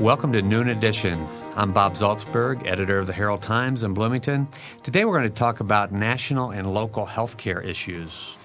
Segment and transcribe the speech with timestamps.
[0.00, 1.28] Welcome to Noon Edition.
[1.56, 4.48] I'm Bob Zaltsberg, editor of the Herald Times in Bloomington.
[4.82, 8.38] Today we're going to talk about national and local healthcare issues.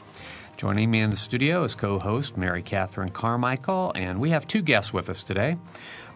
[0.58, 4.62] Joining me in the studio is co host Mary Catherine Carmichael, and we have two
[4.62, 5.56] guests with us today.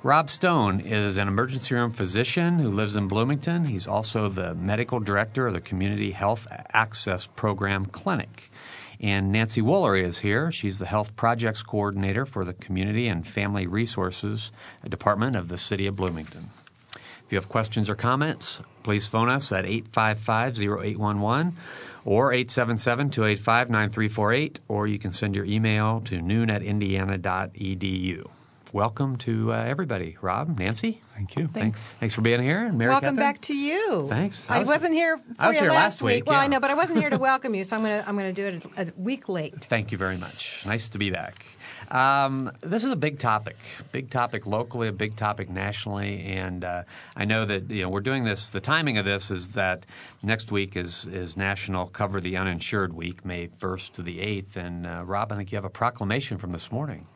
[0.03, 3.63] Rob Stone is an emergency room physician who lives in Bloomington.
[3.63, 8.51] He's also the medical director of the Community Health Access Program Clinic.
[8.99, 10.51] And Nancy Wooler is here.
[10.51, 14.51] She's the Health Projects Coordinator for the Community and Family Resources
[14.87, 16.49] Department of the City of Bloomington.
[16.95, 21.55] If you have questions or comments, please phone us at 855 0811
[22.03, 28.29] or 877 285 9348, or you can send your email to noon at indiana.edu
[28.73, 30.17] welcome to uh, everybody.
[30.21, 31.47] Rob, Nancy, thank you.
[31.47, 31.79] Thanks.
[31.79, 32.65] Thanks for being here.
[32.65, 33.33] And Mary welcome Catherine.
[33.33, 34.07] back to you.
[34.09, 34.45] Thanks.
[34.49, 35.17] I, was, not here.
[35.17, 36.25] For I was you here last week.
[36.25, 36.43] Well, yeah.
[36.43, 38.33] I know, but I wasn't here to welcome you, so I'm going to I'm going
[38.33, 39.65] to do it a, a, week late.
[39.65, 40.63] Thank you very much.
[40.65, 41.45] Nice to be back.
[41.91, 43.57] Um, this is a big topic,
[43.91, 46.83] big topic locally, a big topic nationally, and uh,
[47.15, 48.51] I know that you know we're doing this.
[48.51, 49.85] The timing of this is that
[50.21, 54.55] next week is is National Cover the Uninsured Week, May 1st to the 8th.
[54.55, 57.07] And uh, Rob, I think you have a proclamation from this morning.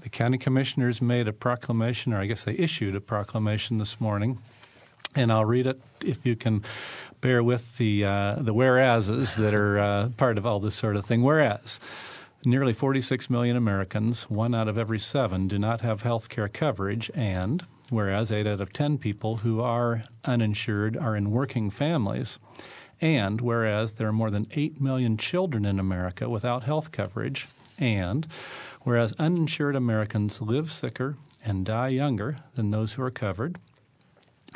[0.00, 4.38] The county commissioners made a proclamation, or I guess they issued a proclamation this morning,
[5.14, 6.64] and I'll read it if you can
[7.20, 11.04] bear with the uh, the whereases that are uh, part of all this sort of
[11.06, 11.22] thing.
[11.22, 11.80] Whereas
[12.44, 17.10] nearly 46 million Americans, one out of every seven, do not have health care coverage,
[17.14, 22.38] and whereas eight out of 10 people who are uninsured are in working families,
[23.00, 27.46] and whereas there are more than 8 million children in America without health coverage,
[27.78, 28.26] and
[28.84, 33.58] whereas uninsured Americans live sicker and die younger than those who are covered.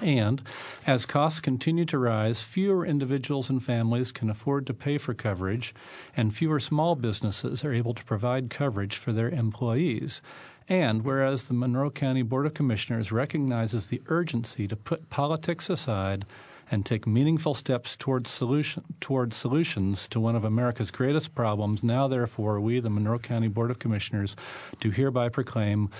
[0.03, 0.43] And
[0.87, 5.75] as costs continue to rise, fewer individuals and families can afford to pay for coverage,
[6.15, 10.21] and fewer small businesses are able to provide coverage for their employees.
[10.69, 16.27] And whereas the Monroe County Board of Commissioners recognizes the urgency to put politics aside
[16.71, 21.82] and take meaningful steps towards, solution, towards solutions to one of America's greatest problems.
[21.82, 24.37] Now, therefore, we, the Monroe County Board of Commissioners,
[24.81, 25.91] do hereby proclaim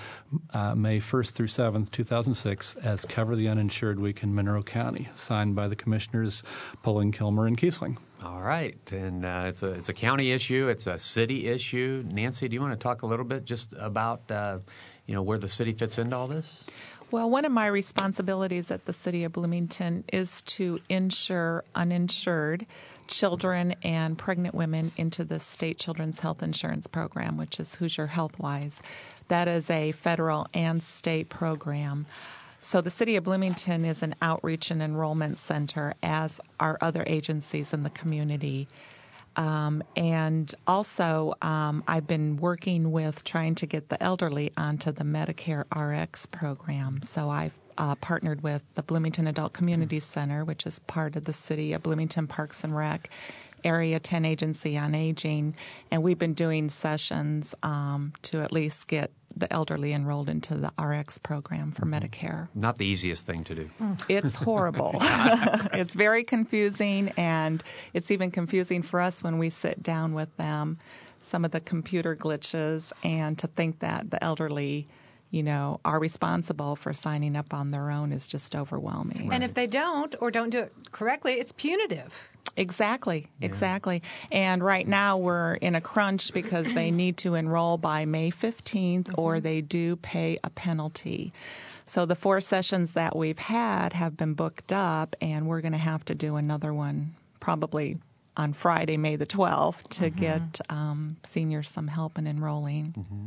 [0.53, 5.55] uh, May 1st through 7th, 2006, as Cover the Uninsured Week in Monroe County, signed
[5.55, 6.43] by the Commissioners
[6.83, 7.97] Poling, Kilmer, and Kiesling.
[8.23, 12.03] All right, and uh, it's a it's a county issue, it's a city issue.
[12.07, 14.57] Nancy, do you want to talk a little bit just about uh,
[15.05, 16.63] you know where the city fits into all this?
[17.09, 22.65] Well, one of my responsibilities at the City of Bloomington is to insure uninsured
[23.07, 28.81] children and pregnant women into the state children's health insurance program, which is Hoosier Healthwise.
[29.29, 32.07] That is a federal and state program.
[32.59, 37.71] So the City of Bloomington is an outreach and enrollment center, as are other agencies
[37.71, 38.67] in the community.
[39.37, 45.03] Um, and also, um, I've been working with trying to get the elderly onto the
[45.03, 47.01] Medicare RX program.
[47.03, 51.33] So I've uh, partnered with the Bloomington Adult Community Center, which is part of the
[51.33, 53.09] City of Bloomington Parks and Rec,
[53.63, 55.55] Area 10 Agency on Aging,
[55.91, 60.71] and we've been doing sessions um, to at least get the elderly enrolled into the
[60.81, 62.05] RX program for mm-hmm.
[62.05, 62.47] Medicare.
[62.55, 63.69] Not the easiest thing to do.
[63.81, 64.01] Mm.
[64.09, 64.95] It's horrible.
[65.01, 70.77] it's very confusing, and it's even confusing for us when we sit down with them.
[71.19, 74.87] Some of the computer glitches, and to think that the elderly
[75.29, 79.29] you know, are responsible for signing up on their own is just overwhelming.
[79.31, 82.29] And if they don't or don't do it correctly, it's punitive.
[82.57, 83.45] Exactly, yeah.
[83.45, 84.01] exactly.
[84.31, 89.03] And right now we're in a crunch because they need to enroll by May 15th
[89.03, 89.19] mm-hmm.
[89.21, 91.31] or they do pay a penalty.
[91.85, 95.77] So the four sessions that we've had have been booked up, and we're going to
[95.77, 97.97] have to do another one probably
[98.37, 100.19] on Friday, May the 12th, to mm-hmm.
[100.19, 102.93] get um, seniors some help in enrolling.
[102.97, 103.25] Mm-hmm.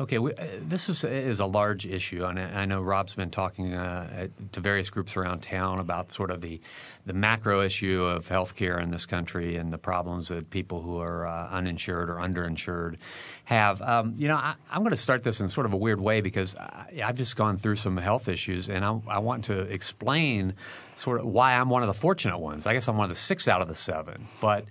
[0.00, 3.30] Okay, we, uh, this is is a large issue, and I, I know Rob's been
[3.30, 6.60] talking uh, to various groups around town about sort of the
[7.06, 11.26] the macro issue of healthcare in this country and the problems that people who are
[11.26, 12.96] uh, uninsured or underinsured
[13.44, 13.82] have.
[13.82, 16.20] Um, you know, I, am going to start this in sort of a weird way
[16.20, 20.54] because I, have just gone through some health issues, and I, I want to explain
[21.02, 22.66] sort of why I'm one of the fortunate ones.
[22.66, 24.64] I guess I'm one of the six out of the seven, but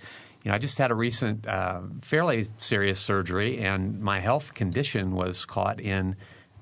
[0.44, 5.12] you know, I just had a recent, uh, fairly serious surgery, and my health condition
[5.12, 6.16] was caught in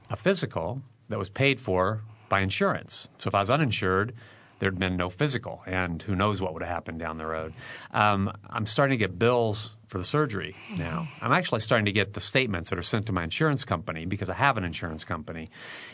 [0.09, 3.07] a physical that was paid for by insurance.
[3.19, 4.13] So if I was uninsured,
[4.59, 7.53] there'd been no physical, and who knows what would have happened down the road.
[7.91, 11.09] Um, I'm starting to get bills for the surgery now.
[11.21, 14.29] I'm actually starting to get the statements that are sent to my insurance company because
[14.29, 15.49] I have an insurance company,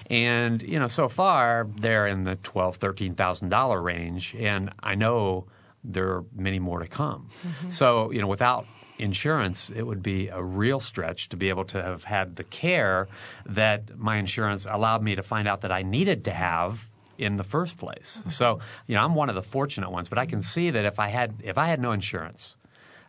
[0.09, 4.95] and you know, so far they're in the twelve, thirteen thousand dollar range, and I
[4.95, 5.47] know
[5.83, 7.29] there are many more to come.
[7.47, 7.69] Mm-hmm.
[7.69, 8.65] So, you know, without
[8.97, 13.07] insurance, it would be a real stretch to be able to have had the care
[13.45, 17.43] that my insurance allowed me to find out that I needed to have in the
[17.43, 18.21] first place.
[18.29, 20.99] So, you know, I'm one of the fortunate ones, but I can see that if
[20.99, 22.54] I had if I had no insurance,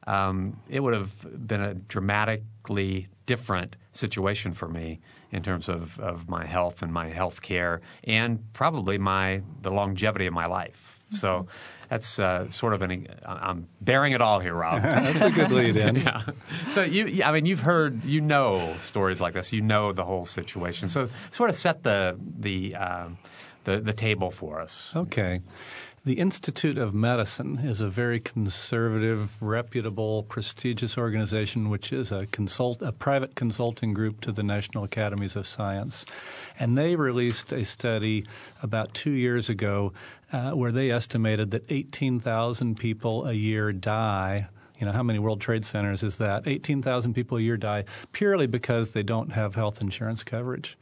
[0.07, 5.01] um, it would have been a dramatically different situation for me
[5.33, 10.27] in terms of, of my health and my health care and probably my the longevity
[10.27, 11.05] of my life.
[11.13, 11.47] So
[11.89, 14.83] that's uh, sort of an I'm bearing it all here, Rob.
[14.91, 15.97] that's a good lead in.
[15.97, 16.23] yeah.
[16.71, 19.53] So you, I mean, you've heard, you know, stories like this.
[19.53, 20.89] You know the whole situation.
[20.89, 23.09] So sort of set the the uh,
[23.65, 24.93] the, the table for us.
[24.97, 25.41] Okay.
[26.07, 32.81] The Institute of Medicine is a very conservative, reputable, prestigious organization, which is a consult
[32.81, 36.07] a private consulting group to the National Academies of Science,
[36.61, 38.25] and they released a study
[38.63, 39.93] about two years ago
[40.33, 44.47] uh, where they estimated that 18,000 people a year die
[44.79, 46.47] you know, how many World Trade Centers is that?
[46.47, 50.77] 18,000 people a year die purely because they don't have health insurance coverage.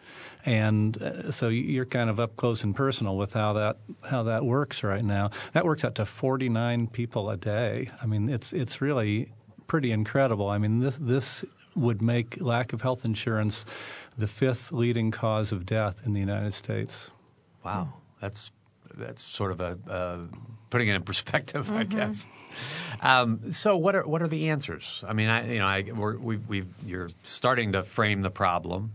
[0.46, 4.44] And uh, so you're kind of up close and personal with how that how that
[4.44, 5.30] works right now.
[5.52, 7.90] That works out to 49 people a day.
[8.02, 9.32] I mean, it's it's really
[9.66, 10.48] pretty incredible.
[10.48, 11.44] I mean, this this
[11.74, 13.64] would make lack of health insurance
[14.16, 17.10] the fifth leading cause of death in the United States.
[17.64, 18.50] Wow, that's
[18.96, 20.18] that's sort of a uh,
[20.70, 21.76] putting it in perspective, mm-hmm.
[21.76, 22.26] I guess.
[23.00, 25.04] Um, so, what are what are the answers?
[25.06, 28.92] I mean, I, you know, I, we're, we, we you're starting to frame the problem.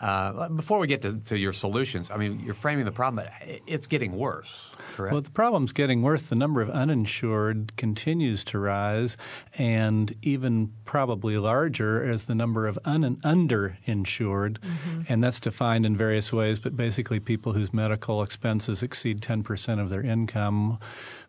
[0.00, 3.60] Uh, before we get to, to, your solutions, I mean, you're framing the problem, but
[3.66, 5.12] it's getting worse, correct?
[5.12, 6.28] Well, the problem's getting worse.
[6.28, 9.16] The number of uninsured continues to rise,
[9.54, 14.58] and even probably larger is the number of un- underinsured.
[14.58, 15.00] Mm-hmm.
[15.08, 19.90] And that's defined in various ways, but basically people whose medical expenses exceed 10% of
[19.90, 20.78] their income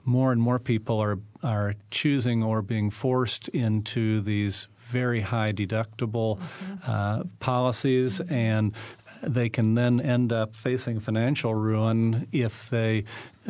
[0.06, 6.40] more and more people are are choosing or being forced into these very high deductible
[6.40, 6.92] mm-hmm.
[6.92, 8.34] uh, policies mm-hmm.
[8.34, 8.74] and
[9.22, 13.04] they can then end up facing financial ruin if they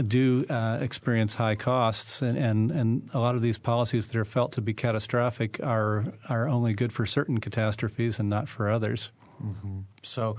[0.07, 2.21] do uh, experience high costs.
[2.21, 6.05] And, and, and a lot of these policies that are felt to be catastrophic are,
[6.29, 9.11] are only good for certain catastrophes and not for others.
[9.43, 9.79] Mm-hmm.
[10.03, 10.37] So,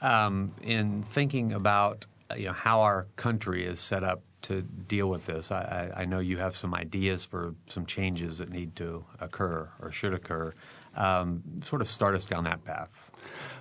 [0.00, 2.06] um, in thinking about
[2.36, 5.50] you know, how our country is set up to deal with this?
[5.50, 9.92] I, I, know you have some ideas for some changes that need to occur or
[9.92, 10.54] should occur.
[10.96, 13.10] Um, sort of start us down that path.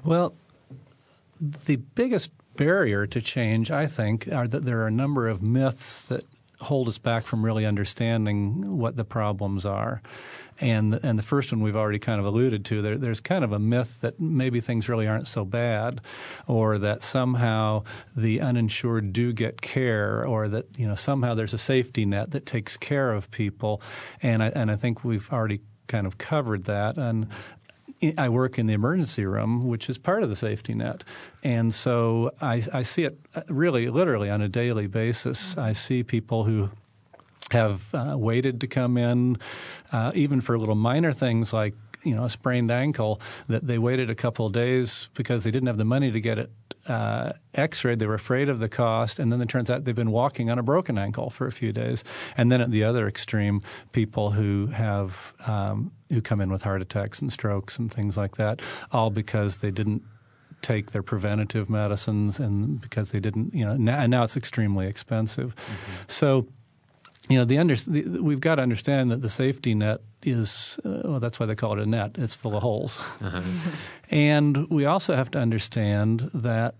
[0.03, 0.33] Well,
[1.39, 6.03] the biggest barrier to change, I think, are that there are a number of myths
[6.05, 6.23] that
[6.59, 10.01] hold us back from really understanding what the problems are.
[10.61, 12.81] And and the first one we've already kind of alluded to.
[12.81, 16.01] There, there's kind of a myth that maybe things really aren't so bad,
[16.47, 17.83] or that somehow
[18.13, 22.45] the uninsured do get care, or that you know somehow there's a safety net that
[22.45, 23.81] takes care of people.
[24.21, 26.97] And I and I think we've already kind of covered that.
[26.97, 27.27] And
[28.17, 31.03] I work in the emergency room, which is part of the safety net.
[31.43, 35.57] And so I, I see it really, literally on a daily basis.
[35.57, 36.69] I see people who
[37.51, 39.37] have uh, waited to come in,
[39.91, 41.73] uh, even for little minor things like
[42.03, 45.67] you know a sprained ankle that they waited a couple of days because they didn't
[45.67, 46.49] have the money to get it
[46.87, 47.99] uh, x-rayed.
[47.99, 50.57] They were afraid of the cost, and then it turns out they've been walking on
[50.57, 52.03] a broken ankle for a few days.
[52.37, 53.61] And then at the other extreme,
[53.91, 58.37] people who have um, who come in with heart attacks and strokes and things like
[58.37, 58.61] that,
[58.91, 60.03] all because they didn't
[60.61, 64.87] take their preventative medicines and because they didn't, you know, now, and now it's extremely
[64.87, 65.55] expensive.
[65.55, 65.93] Mm-hmm.
[66.07, 66.47] So
[67.29, 71.01] you know, the, under, the, we've got to understand that the safety net is uh,
[71.05, 72.15] well, that's why they call it a net.
[72.17, 73.41] It's full of holes, uh-huh.
[74.09, 76.75] and we also have to understand that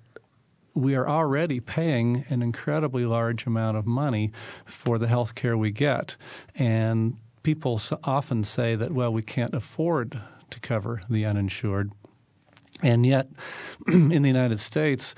[0.74, 4.32] we are already paying an incredibly large amount of money
[4.66, 6.16] for the health care we get,
[6.56, 10.20] and people often say that well, we can't afford
[10.50, 11.92] to cover the uninsured,
[12.82, 13.28] and yet
[13.88, 15.16] in the United States,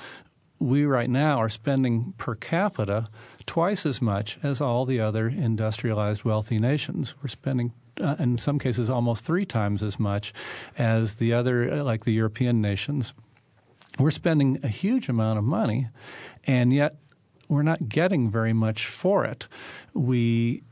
[0.60, 3.08] we right now are spending per capita
[3.46, 7.16] twice as much as all the other industrialized wealthy nations.
[7.22, 10.34] We're spending uh, in some cases almost three times as much
[10.78, 13.14] as the other uh, like the European nations.
[14.00, 15.90] We're spending a huge amount of money
[16.46, 16.96] and yet
[17.48, 19.48] we're not getting very much for it.
[19.94, 20.64] We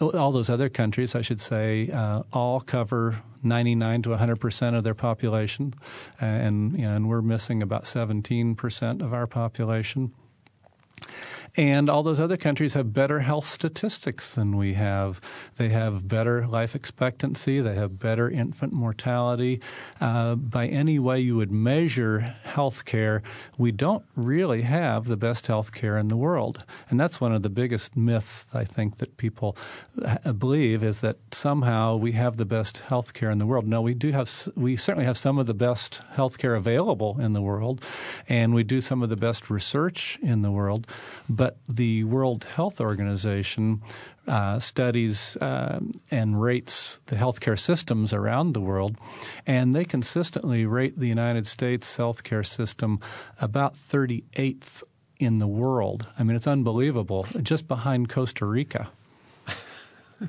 [0.00, 4.84] all those other countries, I should say, uh, all cover 99 to 100 percent of
[4.84, 5.74] their population,
[6.20, 10.12] and, and we're missing about 17 percent of our population.
[11.56, 15.20] And all those other countries have better health statistics than we have.
[15.56, 17.60] They have better life expectancy.
[17.60, 19.60] They have better infant mortality.
[20.00, 23.22] Uh, by any way you would measure health care,
[23.58, 26.64] we don't really have the best health care in the world.
[26.88, 29.56] And that's one of the biggest myths I think that people
[30.04, 33.66] uh, believe is that somehow we have the best health care in the world.
[33.66, 37.32] No, we do have, we certainly have some of the best health care available in
[37.32, 37.84] the world,
[38.28, 40.86] and we do some of the best research in the world.
[41.28, 43.82] But the World Health Organization
[44.26, 45.80] uh, studies uh,
[46.10, 48.96] and rates the healthcare systems around the world,
[49.46, 53.00] and they consistently rate the United States healthcare system
[53.40, 54.82] about 38th
[55.18, 56.06] in the world.
[56.18, 58.88] I mean, it's unbelievable, just behind Costa Rica.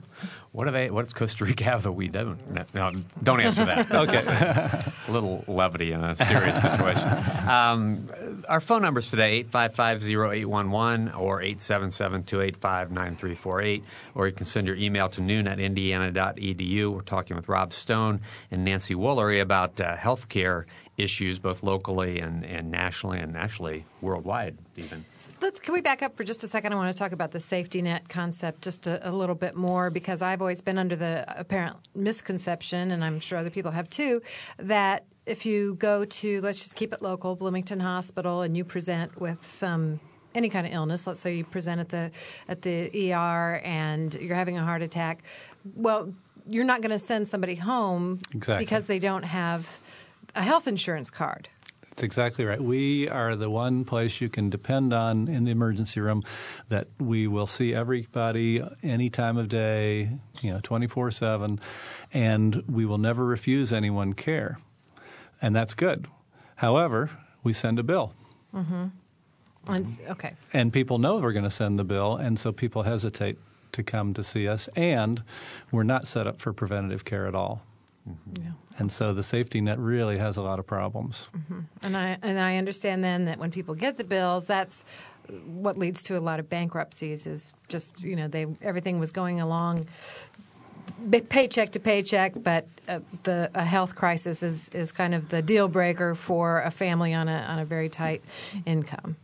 [0.52, 0.92] What do they?
[0.92, 2.38] What does Costa Rica have that we don't?
[2.74, 2.92] No,
[3.24, 3.90] don't answer that.
[4.10, 4.18] okay,
[5.08, 7.08] a little levity in a serious situation.
[7.48, 8.10] Um,
[8.50, 13.84] our phone numbers today 855-0811 or 877-285-9348,
[14.14, 16.92] or you can send your email to noon at indiana.edu.
[16.92, 18.20] We're talking with Rob Stone
[18.52, 20.66] and Nancy Woolery about uh, health care
[20.98, 25.06] issues, both locally and, and nationally, and actually worldwide, even
[25.42, 26.74] let's can we back up for just a second?
[26.74, 29.90] I want to talk about the safety net concept just a, a, little bit more
[29.90, 34.22] because I've always been under the apparent misconception, and I'm sure other people have too,
[34.58, 39.20] that if you go to let's just keep it local, Bloomington Hospital, and you present
[39.20, 40.00] with some
[40.34, 42.12] any kind of illness, let's say you present at the
[42.48, 45.24] at the ER and you're having a heart attack,
[45.76, 46.14] well,
[46.48, 48.64] you're not going to send somebody home exactly.
[48.64, 49.80] because they don't have
[50.36, 51.50] a health insurance card.
[52.02, 52.60] That's exactly right.
[52.60, 56.24] We are the one place you can depend on in the emergency room
[56.68, 60.10] that we will see everybody any time of day,
[60.42, 61.60] you know, 24 7,
[62.12, 64.58] and we will never refuse anyone care.
[65.44, 66.08] And that's good.
[66.56, 67.12] However,
[67.44, 68.16] we send a bill.
[68.52, 68.86] Mm-hmm.
[69.68, 70.34] And, okay.
[70.52, 73.38] And people know we're going to send the bill, and so people hesitate
[73.74, 75.22] to come to see us, and
[75.72, 77.62] we're not set up for preventative care at all.
[78.10, 78.44] Mm-hmm.
[78.44, 78.52] Yeah.
[78.78, 81.30] And so the safety net really has a lot of problems.
[81.36, 81.60] Mm-hmm.
[81.84, 84.84] And I and I understand then that when people get the bills, that's
[85.46, 87.28] what leads to a lot of bankruptcies.
[87.28, 89.86] Is just you know they everything was going along
[91.30, 95.68] paycheck to paycheck, but uh, the a health crisis is, is kind of the deal
[95.68, 98.22] breaker for a family on a on a very tight
[98.66, 99.16] income.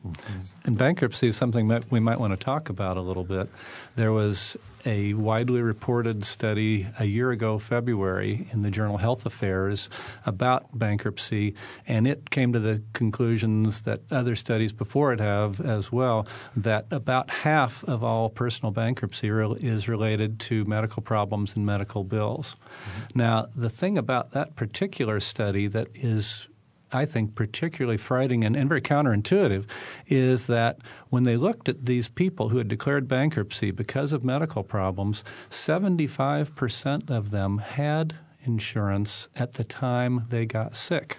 [0.63, 3.49] And bankruptcy is something that we might want to talk about a little bit.
[3.95, 9.89] There was a widely reported study a year ago, February, in the journal Health Affairs
[10.25, 11.55] about bankruptcy,
[11.87, 16.85] and it came to the conclusions that other studies before it have as well that
[16.91, 22.55] about half of all personal bankruptcy is related to medical problems and medical bills.
[22.55, 23.19] Mm-hmm.
[23.19, 26.47] Now, the thing about that particular study that is
[26.91, 29.65] I think, particularly frightening and, and, very counterintuitive
[30.07, 30.77] is that
[31.09, 37.09] when they looked at these people who had declared bankruptcy because of medical problems, 75%
[37.09, 41.17] of them had insurance at the time they got sick.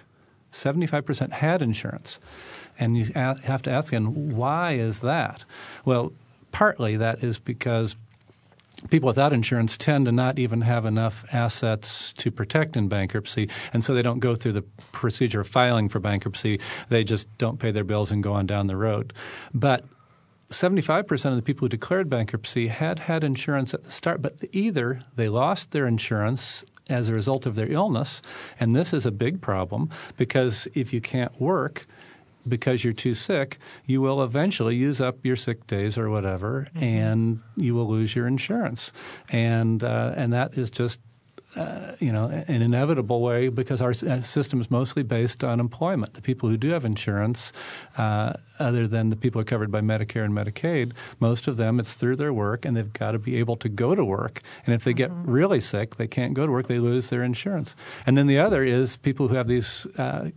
[0.51, 2.19] 75% had insurance.
[2.79, 5.45] And you have to ask again, why is that?
[5.85, 6.13] Well,
[6.51, 7.95] partly that is because
[8.89, 13.83] people without insurance tend to not even have enough assets to protect in bankruptcy, and
[13.83, 16.59] so they don't go through the procedure of filing for bankruptcy.
[16.89, 19.13] They just don't pay their bills and go on down the road.
[19.53, 19.85] But
[20.49, 25.01] 75% of the people who declared bankruptcy had had insurance at the start, but either
[25.15, 28.21] they lost their insurance as a result of their illness,
[28.59, 31.85] and this is a big problem because if you can't work–
[32.47, 36.83] because you're too sick, you will eventually use up your sick days or whatever, mm-hmm.
[36.83, 38.91] and you will lose your insurance,
[39.29, 40.99] and uh, and that is just.
[41.55, 46.13] Uh, you know, an inevitable way because our uh, system is mostly based on employment.
[46.13, 47.51] The people who do have insurance,
[47.97, 51.79] uh, other than the people who are covered by Medicare and Medicaid, most of them
[51.79, 54.43] it's through their work, and they've got to be able to go to work.
[54.67, 55.31] And if they get mm-hmm.
[55.31, 57.75] really sick, they can't go to work; they lose their insurance.
[58.05, 60.29] And then the other is people who have these uh,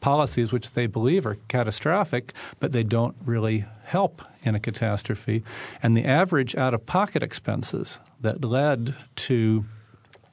[0.00, 5.42] policies which they believe are catastrophic, but they don't really help in a catastrophe.
[5.82, 9.64] And the average out of pocket expenses that led to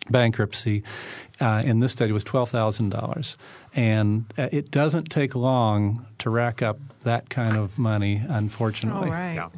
[0.10, 0.84] bankruptcy
[1.40, 3.36] uh, in this study was $12,000.
[3.76, 9.10] And uh, it doesn't take long to rack up that kind of money, unfortunately.
[9.10, 9.36] All right.
[9.36, 9.50] Yeah.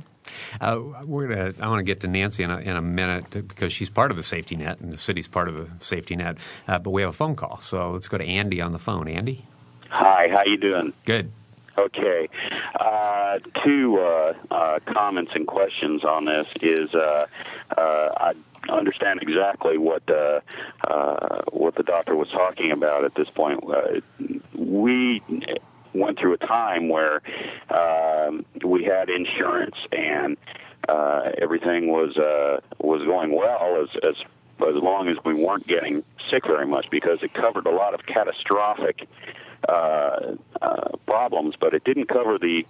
[0.61, 1.53] Uh, we're gonna.
[1.59, 4.17] I want to get to Nancy in a, in a, minute because she's part of
[4.17, 6.37] the safety net and the city's part of the safety net.
[6.67, 9.07] Uh, but we have a phone call, so let's go to Andy on the phone.
[9.07, 9.45] Andy.
[9.89, 10.93] Hi, how you doing?
[11.05, 11.31] Good.
[11.77, 12.29] Okay.
[12.75, 17.25] Uh, two uh, uh, comments and questions on this is uh,
[17.75, 18.33] uh, I
[18.69, 20.41] understand exactly what uh,
[21.51, 23.63] what the doctor was talking about at this point.
[24.53, 25.23] we
[25.93, 27.21] went through a time where
[27.69, 30.37] um, we had insurance and
[30.87, 34.15] uh, everything was uh, was going well as as
[34.67, 38.05] as long as we weren't getting sick very much because it covered a lot of
[38.05, 39.07] catastrophic
[39.67, 42.65] uh, uh, problems, but it didn't cover the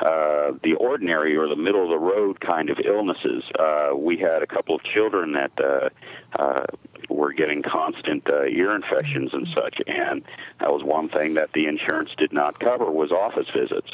[0.00, 3.44] uh, the ordinary or the middle of the road kind of illnesses.
[3.58, 5.88] Uh, we had a couple of children that uh,
[6.38, 6.64] uh,
[7.08, 10.22] were getting constant uh, ear infections and such, and
[10.60, 13.90] that was one thing that the insurance did not cover was office visits.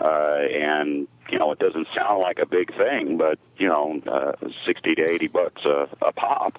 [0.00, 4.32] Uh, and you know, it doesn't sound like a big thing, but you know, uh,
[4.64, 6.58] sixty to eighty bucks a, a pop,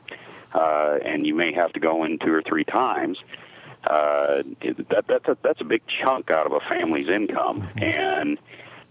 [0.54, 3.18] uh, and you may have to go in two or three times.
[3.20, 3.32] Uh,
[3.84, 8.38] that that's a that's a big chunk out of a family's income, and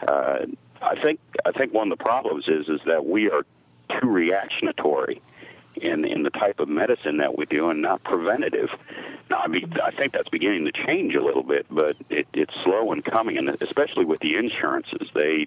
[0.06, 0.46] uh,
[0.82, 3.44] I think I think one of the problems is is that we are
[4.00, 5.20] too reactionary
[5.76, 8.70] in in the type of medicine that we do and not preventative.
[9.30, 12.52] Now, I mean, I think that's beginning to change a little bit, but it, it's
[12.64, 15.46] slow in coming, and especially with the insurances, they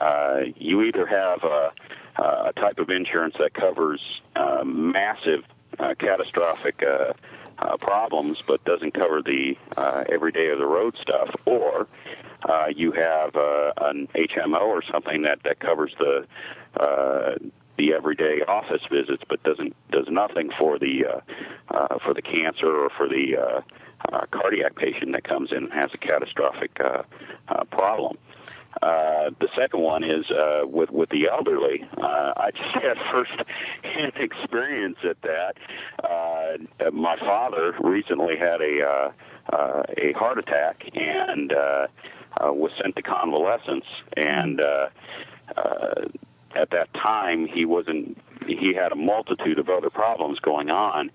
[0.00, 1.72] uh, you either have a,
[2.16, 4.00] a type of insurance that covers
[4.34, 5.44] uh, massive,
[5.78, 6.82] uh, catastrophic.
[6.82, 7.12] Uh,
[7.62, 11.86] uh, problems, but doesn't cover the uh, everyday of the road stuff, or
[12.48, 16.26] uh, you have uh, an HMO or something that that covers the
[16.78, 17.34] uh,
[17.76, 21.20] the everyday office visits, but doesn't does nothing for the uh,
[21.70, 23.60] uh, for the cancer or for the uh,
[24.12, 27.02] uh, cardiac patient that comes in and has a catastrophic uh,
[27.48, 28.16] uh, problem.
[28.16, 28.31] Uh,
[28.80, 31.84] the second one is uh, with with the elderly.
[31.96, 33.32] Uh, I just had first
[33.82, 35.56] hand experience at that.
[36.02, 39.12] Uh, my father recently had a uh,
[39.52, 41.86] uh, a heart attack and uh,
[42.40, 43.86] uh, was sent to convalescence
[44.16, 44.60] and.
[44.60, 44.88] Uh,
[45.56, 46.06] uh,
[46.54, 51.10] at that time he wasn't he had a multitude of other problems going on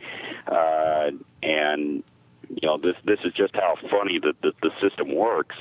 [0.47, 1.11] uh
[1.43, 2.03] and
[2.49, 5.55] you know this this is just how funny the the, the system works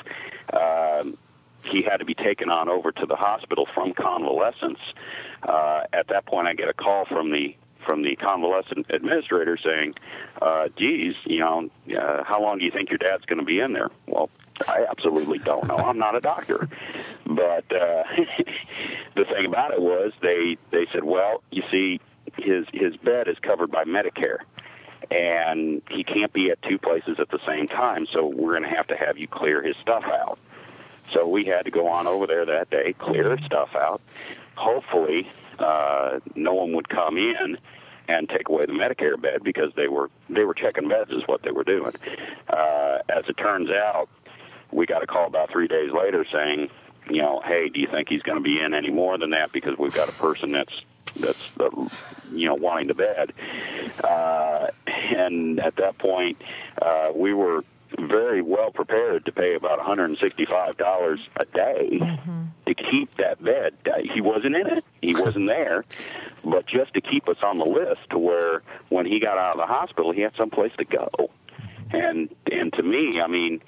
[0.53, 1.17] um
[1.67, 4.81] he had to be taken on over to the hospital from convalescence
[5.43, 7.57] uh at that point i get a call from the
[7.87, 9.95] from the convalescent administrator saying,
[10.43, 13.61] uh, geez, you know, uh, how long do you think your dad's going to be
[13.61, 13.91] in there?
[14.07, 14.29] Well,
[14.67, 15.77] I absolutely don't know.
[15.77, 16.69] I'm not a doctor.
[17.25, 18.05] But uh,
[19.15, 22.01] the thing about it was they they said, well, you see,
[22.37, 24.39] his his bed is covered by Medicare,
[25.11, 28.07] and he can't be at two places at the same time.
[28.13, 30.39] So we're going to have to have you clear his stuff out.
[31.13, 34.01] So we had to go on over there that day, clear stuff out.
[34.57, 37.57] Hopefully, uh, no one would come in
[38.09, 41.43] and take away the Medicare bed because they were they were checking beds is what
[41.43, 41.93] they were doing.
[42.49, 44.09] Uh, as it turns out,
[44.73, 46.69] we got a call about three days later saying,
[47.11, 49.53] you know, hey, do you think he's going to be in any more than that?
[49.53, 50.83] Because we've got a person that's
[51.19, 51.69] that's uh,
[52.33, 53.33] you know wanting the bed.
[54.03, 56.41] Uh, and at that point,
[56.81, 57.65] uh, we were
[57.99, 62.43] very well prepared to pay about $165 a day mm-hmm.
[62.67, 63.75] to keep that bed.
[63.87, 64.85] Uh, he wasn't in it.
[65.03, 65.85] He wasn't there.
[66.45, 69.61] But just to keep us on the list to where when he got out of
[69.61, 71.31] the hospital, he had someplace to go.
[71.91, 73.63] And and to me, I mean,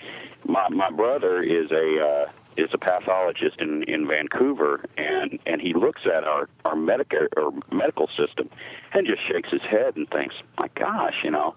[0.44, 5.72] my my brother is a uh, is a pathologist in in Vancouver, and and he
[5.72, 8.50] looks at our our medical or medical system,
[8.92, 11.54] and just shakes his head and thinks, my gosh, you know,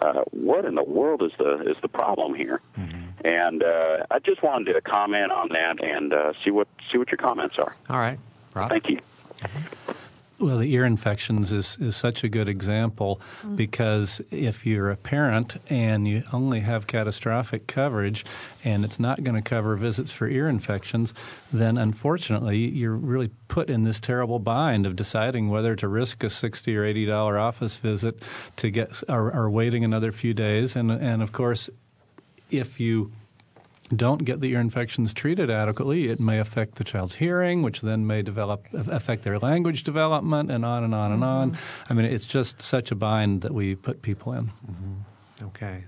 [0.00, 2.60] uh, what in the world is the is the problem here?
[2.78, 3.26] Mm-hmm.
[3.26, 7.10] And uh, I just wanted to comment on that and uh, see what see what
[7.10, 7.76] your comments are.
[7.90, 8.18] All right,
[8.54, 8.70] Rob.
[8.70, 8.98] Thank you.
[9.40, 9.81] Mm-hmm.
[10.42, 13.54] Well, the ear infections is, is such a good example mm.
[13.54, 18.24] because if you're a parent and you only have catastrophic coverage
[18.64, 21.14] and it's not going to cover visits for ear infections,
[21.52, 26.30] then unfortunately you're really put in this terrible bind of deciding whether to risk a
[26.30, 28.20] sixty or eighty dollar office visit
[28.56, 30.74] to get or, or waiting another few days.
[30.74, 31.70] And and of course,
[32.50, 33.12] if you
[33.94, 38.06] don't get the ear infections treated adequately, it may affect the child's hearing, which then
[38.06, 41.54] may develop affect their language development, and on and on and mm-hmm.
[41.54, 41.58] on.
[41.90, 44.46] I mean, it's just such a bind that we put people in.
[44.46, 45.46] Mm-hmm.
[45.46, 45.84] Okay.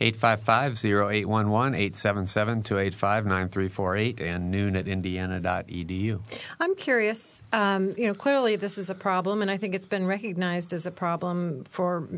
[0.00, 6.20] 855-0811, 877-285-9348, and noon at indiana.edu.
[6.60, 10.06] I'm curious, um, you know, clearly this is a problem, and I think it's been
[10.06, 12.08] recognized as a problem for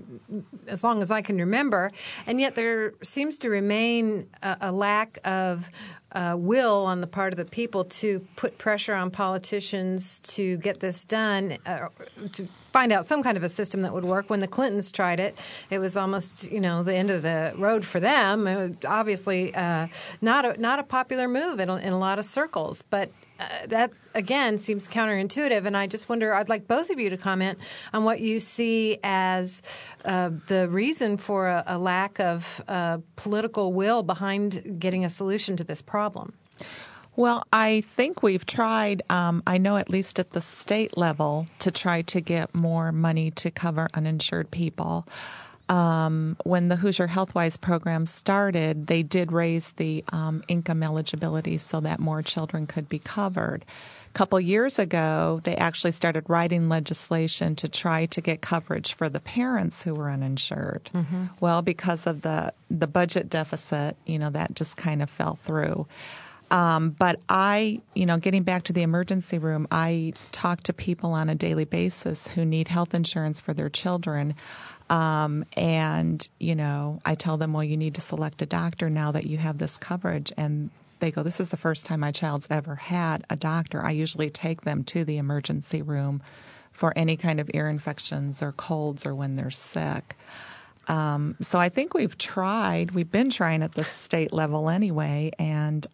[0.66, 1.90] as long as I can remember,
[2.26, 5.70] and yet there seems to remain a, a lack of
[6.12, 10.80] uh, will on the part of the people to put pressure on politicians to get
[10.80, 11.88] this done, uh,
[12.32, 14.30] to find out some kind of a system that would work.
[14.30, 15.36] When the Clintons tried it,
[15.70, 18.76] it was almost you know the end of the road for them.
[18.86, 19.88] obviously, uh,
[20.20, 23.66] not a, not a popular move in a, in a lot of circles, but uh,
[23.66, 26.34] that again seems counterintuitive, and I just wonder.
[26.34, 27.58] I'd like both of you to comment
[27.92, 29.62] on what you see as
[30.04, 35.56] uh, the reason for a, a lack of uh, political will behind getting a solution
[35.56, 36.34] to this problem.
[37.20, 41.70] Well, I think we've tried, um, I know at least at the state level, to
[41.70, 45.06] try to get more money to cover uninsured people.
[45.68, 51.80] Um, when the Hoosier Healthwise program started, they did raise the um, income eligibility so
[51.80, 53.66] that more children could be covered.
[54.08, 59.10] A couple years ago, they actually started writing legislation to try to get coverage for
[59.10, 60.88] the parents who were uninsured.
[60.94, 61.26] Mm-hmm.
[61.38, 65.86] Well, because of the the budget deficit, you know, that just kind of fell through.
[66.50, 71.12] Um, but I, you know, getting back to the emergency room, I talk to people
[71.12, 74.34] on a daily basis who need health insurance for their children.
[74.88, 79.12] Um, and, you know, I tell them, well, you need to select a doctor now
[79.12, 80.32] that you have this coverage.
[80.36, 83.84] And they go, this is the first time my child's ever had a doctor.
[83.84, 86.20] I usually take them to the emergency room
[86.72, 90.16] for any kind of ear infections or colds or when they're sick.
[90.88, 95.86] Um, so I think we've tried, we've been trying at the state level anyway, and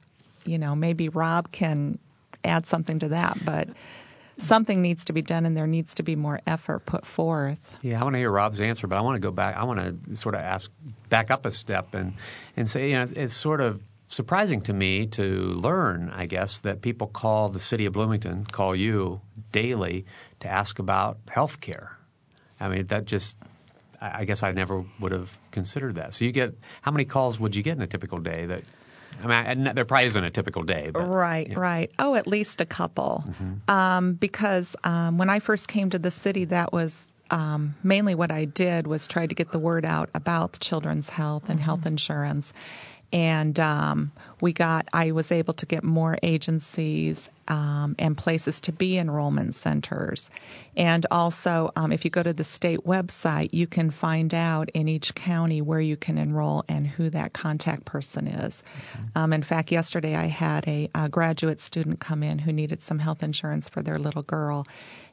[0.47, 1.99] you know, maybe Rob can
[2.45, 3.69] add something to that, but
[4.39, 7.77] something needs to be done and there needs to be more effort put forth.
[7.83, 9.57] Yeah, I want to hear Rob's answer, but I want to go back.
[9.57, 10.71] I want to sort of ask
[11.09, 12.15] back up a step and
[12.57, 16.59] and say, you know, it's, it's sort of surprising to me to learn, I guess,
[16.61, 19.21] that people call the city of Bloomington, call you
[19.53, 20.05] daily
[20.41, 21.99] to ask about health care.
[22.61, 23.37] I mean, that just
[24.01, 26.15] I guess I never would have considered that.
[26.15, 28.63] So you get how many calls would you get in a typical day that
[29.23, 30.91] I mean, there probably isn't a typical day.
[30.93, 31.59] But, right, yeah.
[31.59, 31.91] right.
[31.99, 33.25] Oh, at least a couple.
[33.27, 33.71] Mm-hmm.
[33.71, 38.31] Um, because um, when I first came to the city, that was um, mainly what
[38.31, 41.65] I did was try to get the word out about children's health and mm-hmm.
[41.65, 42.53] health insurance
[43.13, 48.73] and um, we got i was able to get more agencies um, and places to
[48.73, 50.31] be enrollment centers
[50.77, 54.89] and also um, if you go to the state website you can find out in
[54.89, 59.19] each county where you can enroll and who that contact person is mm-hmm.
[59.19, 62.99] Um, in fact yesterday i had a, a graduate student come in who needed some
[62.99, 64.67] health insurance for their little girl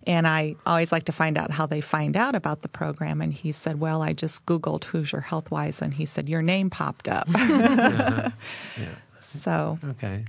[0.05, 3.21] and I always like to find out how they find out about the program.
[3.21, 7.07] And he said, Well, I just Googled Hoosier Healthwise, and he said, Your name popped
[7.07, 7.29] up.
[7.29, 8.29] uh-huh.
[8.79, 8.89] yeah.
[9.19, 9.79] So.
[9.83, 10.25] Okay.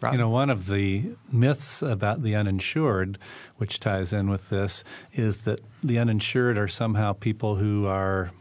[0.00, 0.12] Rob?
[0.12, 3.16] You know, one of the myths about the uninsured,
[3.58, 8.32] which ties in with this, is that the uninsured are somehow people who are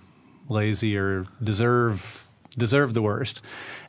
[0.49, 3.41] lazy or deserve deserve the worst.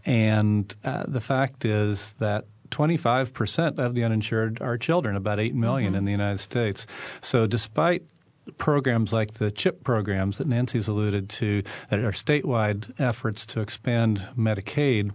[0.04, 5.90] And uh, the fact is that 25% of the uninsured are children, about 8 million
[5.90, 5.98] mm-hmm.
[5.98, 6.86] in the United States.
[7.20, 8.02] So despite
[8.56, 14.26] programs like the CHIP programs that Nancy's alluded to that are statewide efforts to expand
[14.36, 15.12] Medicaid,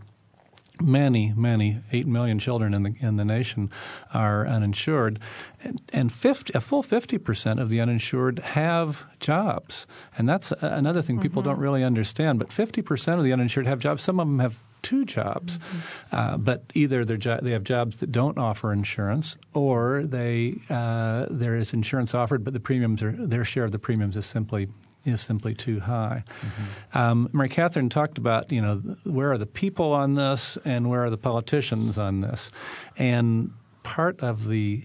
[0.82, 3.72] many, many, eight million children in the in the nation
[4.14, 5.20] are uninsured,
[5.64, 9.88] and, and 50, a full fifty percent of the uninsured have jobs,
[10.18, 11.52] and that's another thing people mm-hmm.
[11.52, 12.40] don't really understand.
[12.40, 14.04] But fifty percent of the uninsured have jobs.
[14.04, 16.16] Some of them have two jobs, mm-hmm.
[16.16, 21.56] uh, but either jo- they have jobs that don't offer insurance, or they uh, there
[21.56, 24.68] is insurance offered, but the premiums are their share of the premiums is simply
[25.06, 26.24] is simply too high.
[26.42, 26.98] Mm-hmm.
[26.98, 31.04] Um, Mary Catherine talked about you know where are the people on this and where
[31.04, 32.52] are the politicians on this,
[32.98, 33.52] and
[33.84, 34.84] part of the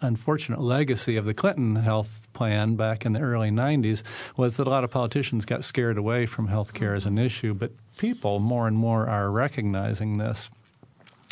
[0.00, 4.02] unfortunate legacy of the Clinton health plan back in the early 90s
[4.36, 7.54] was that a lot of politicians got scared away from health care as an issue,
[7.54, 10.50] but people more and more are recognizing this.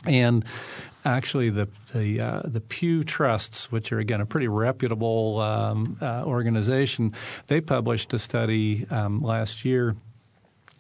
[0.05, 0.45] And
[1.05, 6.23] actually, the the, uh, the Pew Trusts, which are again a pretty reputable um, uh,
[6.25, 7.13] organization,
[7.47, 9.97] they published a study um, last year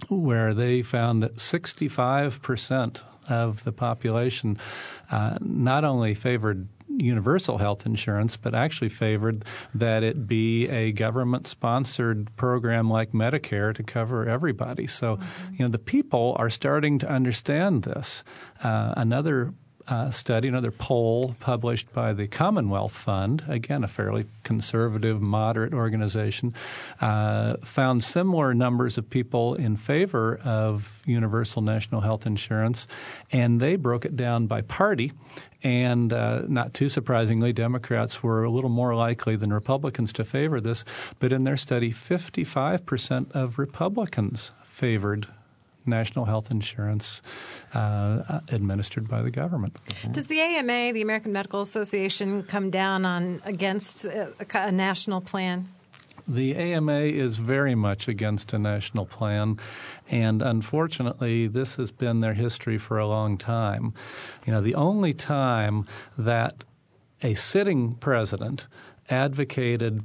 [0.09, 4.59] where they found that 65 percent of the population
[5.11, 11.47] uh, not only favored universal health insurance, but actually favored that it be a government
[11.47, 14.87] sponsored program like Medicare to cover everybody.
[14.87, 15.55] So, mm-hmm.
[15.55, 18.25] you know, the people are starting to understand this.
[18.63, 19.55] Uh, another
[19.89, 26.55] uh, study, another poll published by the Commonwealth Fund, again, a fairly conservative, moderate organization,
[27.01, 32.87] uh, found similar numbers of people in favor of universal national health insurance,
[33.33, 35.13] and they broke it down by party.
[35.63, 40.61] And uh, not too surprisingly, Democrats were a little more likely than Republicans to favor
[40.61, 40.85] this.
[41.19, 45.27] But in their study, 55% of Republicans favored
[45.87, 47.23] national health insurance
[47.75, 49.77] uh, administered by the government.
[50.13, 55.69] Does the AMA, the American Medical Association, come down on against a, a national plan?
[56.29, 59.61] The AMA is very much against a national plan,
[60.11, 63.95] and unfortunately, this has been their history for a long time.
[64.45, 65.87] You know, the only time
[66.19, 66.65] that
[67.23, 68.67] a sitting president
[69.09, 70.03] advocated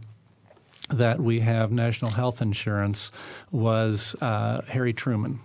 [0.89, 3.11] that we have national health insurance
[3.49, 5.39] was uh, Harry Truman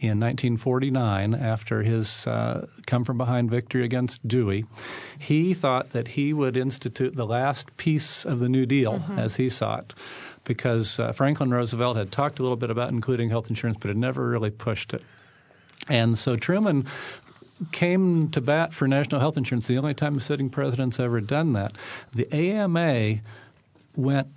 [0.00, 4.64] in 1949 after his uh, come from behind victory against Dewey.
[5.18, 9.18] He thought that he would institute the last piece of the New Deal mm-hmm.
[9.18, 9.94] as he saw it.
[10.44, 13.96] Because uh, Franklin Roosevelt had talked a little bit about including health insurance, but had
[13.98, 15.02] never really pushed it.
[15.86, 16.86] And so Truman
[17.72, 21.52] came to bat for national health insurance, the only time a sitting president's ever done
[21.52, 21.72] that.
[22.14, 23.20] The AMA
[23.96, 24.28] went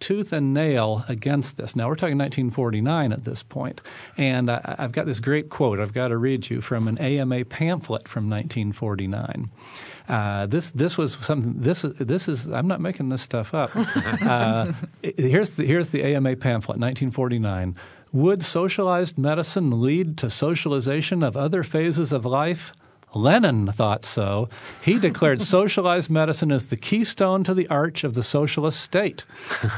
[0.00, 1.74] tooth and nail against this.
[1.74, 3.80] Now, we're talking 1949 at this point,
[4.16, 7.44] and I, have got this great quote I've got to read you from an AMA
[7.46, 9.50] pamphlet from 1949.
[10.08, 11.54] Uh, this this was something.
[11.56, 12.48] This is this is.
[12.50, 13.70] I'm not making this stuff up.
[14.26, 17.76] Uh, here's the here's the AMA pamphlet, 1949.
[18.12, 22.72] Would socialized medicine lead to socialization of other phases of life?
[23.16, 24.48] Lenin thought so.
[24.82, 29.24] He declared socialized medicine as the keystone to the arch of the socialist state.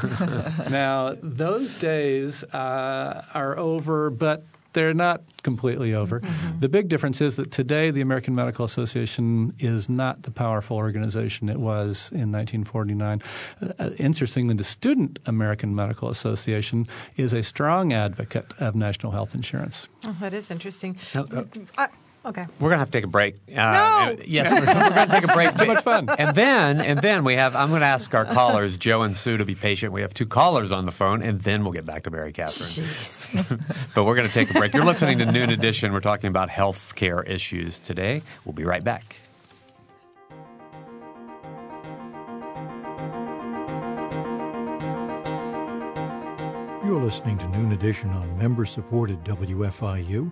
[0.69, 6.19] now, those days uh, are over, but they're not completely over.
[6.19, 6.59] Mm-hmm.
[6.59, 11.49] The big difference is that today the American Medical Association is not the powerful organization
[11.49, 13.21] it was in 1949.
[13.61, 19.87] Uh, interestingly, the Student American Medical Association is a strong advocate of national health insurance.
[20.05, 20.97] Oh, that is interesting.
[21.15, 21.23] Uh,
[21.77, 21.87] uh,
[22.25, 22.43] Okay.
[22.59, 23.37] We're gonna have to take a break.
[23.47, 24.17] Uh, no.
[24.25, 25.53] Yes, we're, we're gonna take a break.
[25.57, 26.09] Too much fun.
[26.09, 27.55] And then, and then we have.
[27.55, 29.93] I'm gonna ask our callers, Joe and Sue, to be patient.
[29.93, 32.87] We have two callers on the phone, and then we'll get back to Mary Catherine.
[32.87, 33.93] Jeez.
[33.95, 34.73] but we're gonna take a break.
[34.73, 35.93] You're listening to Noon Edition.
[35.93, 38.21] We're talking about health care issues today.
[38.43, 39.15] We'll be right back.
[46.83, 50.31] You're listening to Noon Edition on member supported WFIU.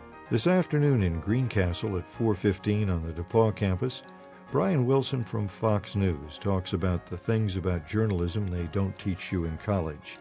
[0.31, 4.03] This afternoon in Greencastle at 4:15 on the DePauw campus,
[4.49, 9.43] Brian Wilson from Fox News talks about the things about journalism they don't teach you
[9.43, 10.19] in college.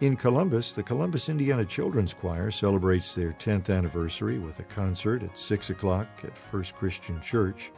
[0.00, 5.36] In Columbus, the Columbus, Indiana Children's Choir celebrates their 10th anniversary with a concert at
[5.36, 7.70] 6 o'clock at First Christian Church.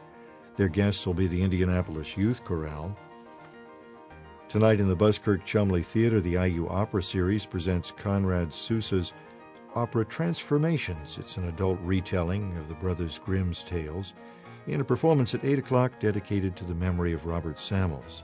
[0.55, 2.95] Their guests will be the Indianapolis Youth Chorale.
[4.47, 9.11] Tonight in the Buskirk Chumley Theater, the IU Opera Series presents Conrad Susa's
[9.75, 11.17] opera Transformations.
[11.17, 14.13] It's an adult retelling of the Brothers Grimm's tales
[14.67, 18.23] in a performance at 8 o'clock dedicated to the memory of Robert Samuels.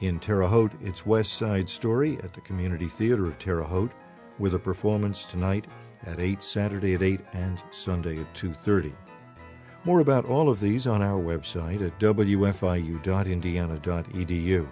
[0.00, 3.92] In Terre Haute, it's West Side Story at the Community Theater of Terre Haute
[4.38, 5.66] with a performance tonight
[6.04, 8.92] at 8, Saturday at 8, and Sunday at 2.30.
[9.84, 14.68] More about all of these on our website at wfiu.indiana.edu.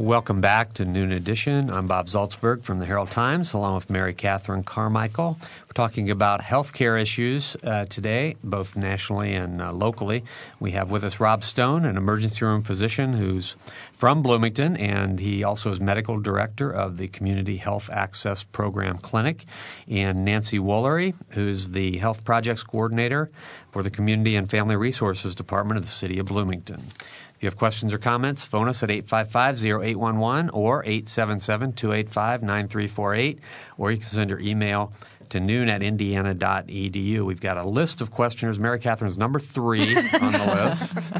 [0.00, 1.70] Welcome back to Noon Edition.
[1.70, 5.36] I'm Bob Zaltsberg from the Herald Times, along with Mary Catherine Carmichael.
[5.70, 10.24] We're talking about health care issues uh, today, both nationally and uh, locally.
[10.58, 13.54] We have with us Rob Stone, an emergency room physician who's
[13.92, 19.44] from Bloomington, and he also is medical director of the Community Health Access Program Clinic,
[19.86, 23.30] and Nancy Woolery, who's the health projects coordinator
[23.70, 26.80] for the Community and Family Resources Department of the City of Bloomington.
[26.80, 33.38] If you have questions or comments, phone us at 855-0811 or 877-285-9348,
[33.78, 34.92] or you can send your email
[35.30, 37.24] to noon at indiana.edu.
[37.24, 38.58] We've got a list of questioners.
[38.58, 41.12] Mary Catherine's number three on the list.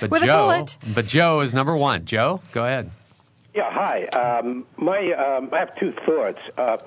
[0.00, 2.04] But With Joe, But Joe is number one.
[2.04, 2.90] Joe, go ahead.
[3.54, 4.04] Yeah, hi.
[4.06, 6.40] Um, my, um, I have two thoughts.
[6.56, 6.78] Uh,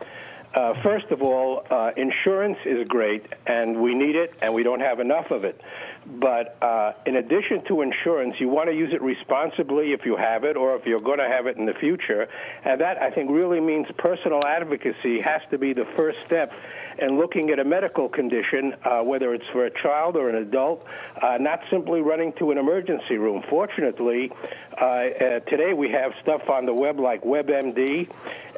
[0.54, 4.80] uh, first of all, uh, insurance is great, and we need it, and we don't
[4.80, 5.62] have enough of it.
[6.10, 10.46] But uh, in addition to insurance, you want to use it responsibly if you have
[10.46, 12.30] it or if you're going to have it in the future.
[12.64, 16.54] And that, I think, really means personal advocacy has to be the first step.
[17.00, 20.86] And looking at a medical condition, uh, whether it's for a child or an adult,
[21.22, 23.44] uh, not simply running to an emergency room.
[23.50, 24.32] Fortunately,
[24.80, 28.10] uh, uh, today we have stuff on the web like WebMD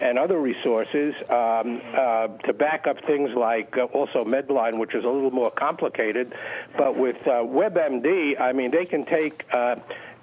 [0.01, 5.03] and other resources um, uh, to back up things like uh, also Medline, which is
[5.03, 6.33] a little more complicated.
[6.77, 9.45] But with WebMD, I mean, they can take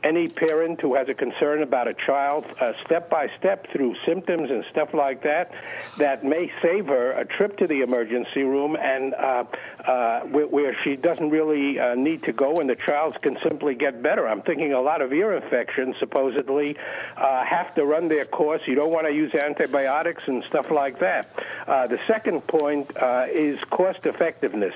[0.07, 4.51] any parent who has a concern about a child uh, step by step through symptoms
[4.51, 5.51] and stuff like that
[5.99, 9.45] that may save her a trip to the emergency room and uh,
[9.85, 13.75] uh, where, where she doesn't really uh, need to go and the child can simply
[13.75, 14.29] get better.
[14.29, 16.77] I'm thinking a lot of ear infections supposedly
[17.17, 18.63] uh, have to run their course.
[18.67, 21.29] You don't want to use antibiotics and stuff like that.
[21.67, 24.75] Uh, the second point uh, is cost effectiveness.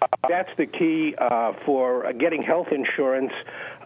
[0.00, 3.32] Uh, that's the key uh, for getting health insurance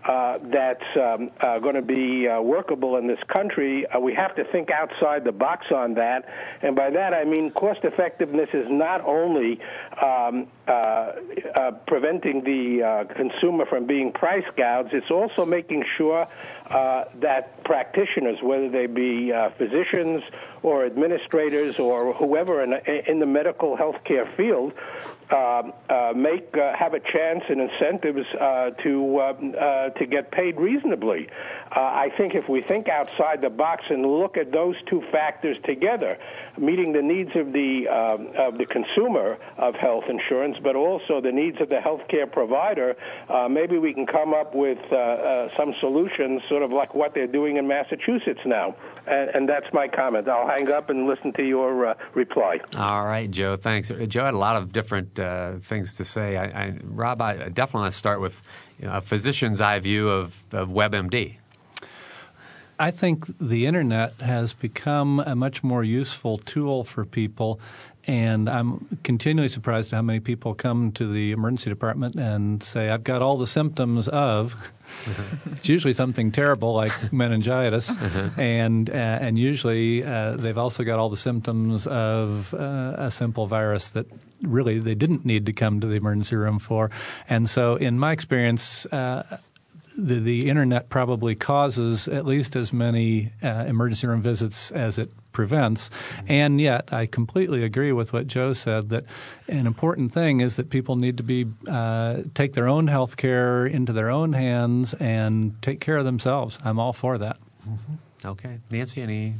[0.04, 4.34] uh, that's um, uh, going to be uh, workable in this country, uh, we have
[4.34, 6.28] to think outside the box on that.
[6.60, 9.60] And by that, I mean cost effectiveness is not only
[10.02, 11.12] um, uh,
[11.86, 16.26] preventing the consumer from being price gouged, it's also making sure
[16.68, 20.22] that practitioners, whether they be physicians
[20.62, 22.72] or administrators or whoever in,
[23.06, 24.72] in the medical healthcare field,
[25.32, 30.30] uh, uh, make uh, have a chance and incentives uh, to um, uh, to get
[30.30, 31.28] paid reasonably.
[31.74, 35.56] Uh, I think if we think outside the box and look at those two factors
[35.64, 36.18] together,
[36.58, 41.32] meeting the needs of the um, of the consumer of health insurance, but also the
[41.32, 42.94] needs of the healthcare provider,
[43.48, 44.78] maybe we can come up with
[45.56, 48.74] some solutions, sort of like what they're doing in Massachusetts now.
[49.06, 50.28] And, and that's my comment.
[50.28, 52.58] I'll hang up and listen to your reply.
[52.76, 53.56] All right, Joe.
[53.56, 53.90] Thanks.
[54.08, 56.36] Joe had a lot of different uh, things to say.
[56.36, 58.42] I, I, Rob, I definitely want to start with
[58.78, 61.36] you know, a physician's eye view of, of WebMD.
[62.78, 67.60] I think the internet has become a much more useful tool for people
[68.06, 72.88] and I'm continually surprised at how many people come to the emergency department and say,
[72.88, 74.56] I've got all the symptoms of.
[75.52, 77.90] it's usually something terrible like meningitis,
[78.36, 83.46] and uh, and usually uh, they've also got all the symptoms of uh, a simple
[83.46, 84.06] virus that
[84.42, 86.90] really they didn't need to come to the emergency room for.
[87.28, 89.38] And so, in my experience, uh,
[89.96, 95.12] the, the internet probably causes at least as many uh, emergency room visits as it
[95.32, 95.90] prevents.
[96.28, 99.04] And yet, I completely agree with what Joe said that
[99.48, 103.66] an important thing is that people need to be uh, take their own health care
[103.66, 106.58] into their own hands and take care of themselves.
[106.64, 107.38] I'm all for that.
[107.68, 108.28] Mm-hmm.
[108.28, 109.34] Okay, Nancy, any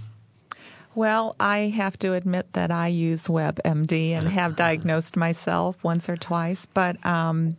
[0.95, 6.17] well, I have to admit that I use WebMD and have diagnosed myself once or
[6.17, 7.57] twice, but um,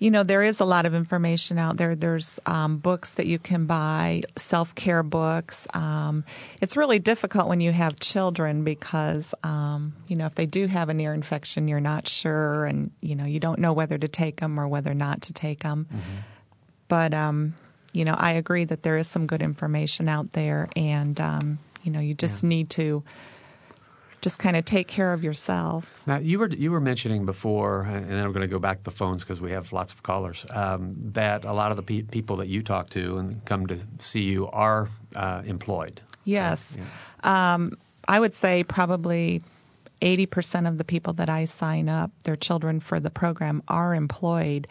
[0.00, 1.94] you know, there is a lot of information out there.
[1.94, 5.68] There's um, books that you can buy, self care books.
[5.74, 6.24] Um,
[6.62, 10.88] it's really difficult when you have children because, um, you know, if they do have
[10.88, 14.40] an ear infection, you're not sure and, you know, you don't know whether to take
[14.40, 15.86] them or whether not to take them.
[15.92, 16.16] Mm-hmm.
[16.88, 17.54] But, um,
[17.92, 21.92] you know, I agree that there is some good information out there and, um, you
[21.92, 22.48] know, you just yeah.
[22.48, 23.04] need to
[24.20, 26.00] just kind of take care of yourself.
[26.06, 28.84] Now you were you were mentioning before, and then I'm going to go back to
[28.84, 30.44] the phones because we have lots of callers.
[30.50, 33.78] Um, that a lot of the pe- people that you talk to and come to
[33.98, 36.00] see you are uh, employed.
[36.24, 37.54] Yes, yeah.
[37.54, 39.42] um, I would say probably.
[40.02, 44.66] 80% of the people that I sign up, their children for the program, are employed.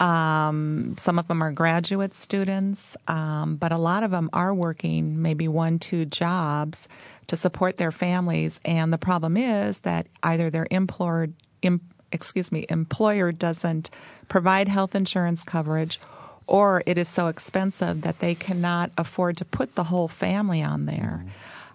[0.00, 5.22] Um, some of them are graduate students, um, but a lot of them are working
[5.22, 6.88] maybe one, two jobs
[7.26, 8.60] to support their families.
[8.64, 11.28] And the problem is that either their employer,
[11.62, 11.80] em,
[12.12, 13.90] excuse me, employer doesn't
[14.28, 16.00] provide health insurance coverage,
[16.46, 20.86] or it is so expensive that they cannot afford to put the whole family on
[20.86, 21.24] there.
[21.24, 21.28] Mm-hmm.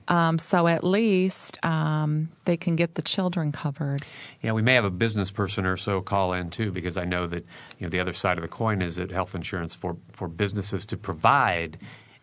[0.09, 4.01] Um, so at least um, they can get the children covered.
[4.41, 7.27] Yeah, we may have a business person or so call in too, because I know
[7.27, 7.45] that
[7.77, 10.83] you know the other side of the coin is that health insurance for for businesses
[10.87, 11.77] to provide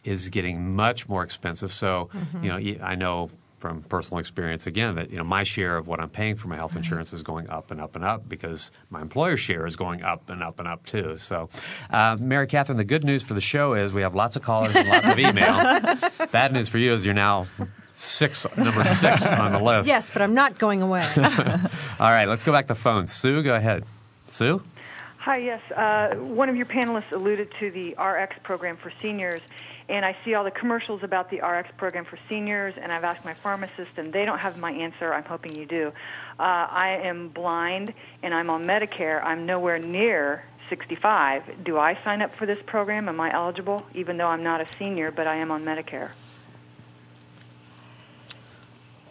[0.07, 1.73] is getting much more expensive.
[1.73, 2.45] So, mm-hmm.
[2.45, 5.99] you know, I know from personal experience again that you know my share of what
[5.99, 9.01] I'm paying for my health insurance is going up and up and up because my
[9.01, 11.16] employer's share is going up and up and up too.
[11.19, 11.49] So,
[11.90, 14.77] uh, Mary Catherine, the good news for the show is we have lots of callers
[14.77, 15.55] and lots of email.
[16.33, 17.47] Bad news for you is you're now
[17.95, 19.88] six number six on the list.
[19.88, 21.07] Yes, but I'm not going away.
[21.16, 23.07] All right, let's go back to the phone.
[23.07, 23.85] Sue, go ahead.
[24.29, 24.62] Sue.
[25.19, 25.38] Hi.
[25.38, 29.40] Yes, uh, one of your panelists alluded to the RX program for seniors
[29.88, 33.25] and I see all the commercials about the RX program for seniors, and I've asked
[33.25, 35.12] my pharmacist, and they don't have my answer.
[35.12, 35.92] I'm hoping you do.
[36.38, 39.22] Uh, I am blind, and I'm on Medicare.
[39.22, 41.64] I'm nowhere near 65.
[41.64, 43.09] Do I sign up for this program?
[43.09, 46.11] Am I eligible, even though I'm not a senior, but I am on Medicare?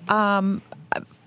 [0.09, 0.61] Um,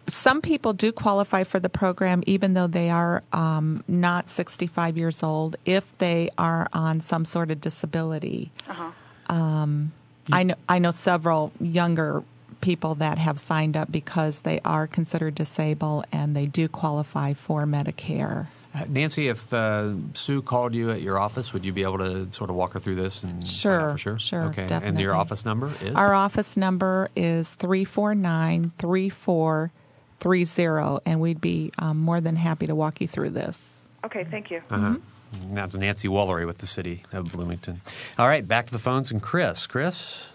[0.09, 5.23] some people do qualify for the program even though they are um, not 65 years
[5.23, 8.51] old if they are on some sort of disability.
[8.69, 8.91] Uh-huh.
[9.29, 9.93] Um,
[10.31, 12.23] I know I know several younger
[12.61, 17.64] people that have signed up because they are considered disabled and they do qualify for
[17.64, 18.49] Medicare.
[18.74, 22.31] Uh, Nancy, if uh, Sue called you at your office, would you be able to
[22.33, 23.22] sort of walk her through this?
[23.22, 24.66] And sure, for sure, sure, okay.
[24.66, 24.89] Definitely.
[24.89, 29.72] And your office number is our office number is three four nine three four
[30.20, 33.89] three zero, and we'd be um, more than happy to walk you through this.
[34.05, 34.59] Okay, thank you.
[34.70, 34.76] Uh-huh.
[34.76, 35.03] Mm-hmm.
[35.51, 37.81] That's Nancy Woolery with the city of Bloomington.
[38.18, 39.66] All right, back to the phones and Chris.
[39.66, 40.26] Chris.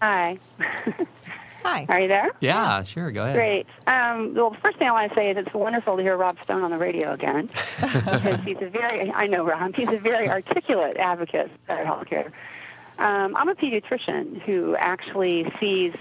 [0.00, 0.38] Hi.
[1.64, 1.86] Hi.
[1.88, 2.30] Are you there?
[2.40, 3.10] Yeah, sure.
[3.10, 3.36] Go ahead.
[3.36, 3.66] Great.
[3.86, 6.40] Um, well, the first thing I want to say is it's wonderful to hear Rob
[6.42, 10.28] Stone on the radio again because he's a very, I know Rob, he's a very
[10.30, 12.32] articulate advocate for healthcare.
[12.98, 15.92] Um, I'm a pediatrician who actually sees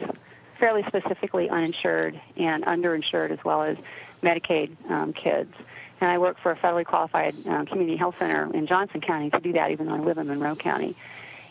[0.60, 3.78] fairly specifically uninsured and underinsured as well as
[4.24, 5.54] Medicaid um, kids.
[6.00, 9.40] And I work for a federally qualified um, community health center in Johnson County to
[9.40, 10.96] do that, even though I live in Monroe County.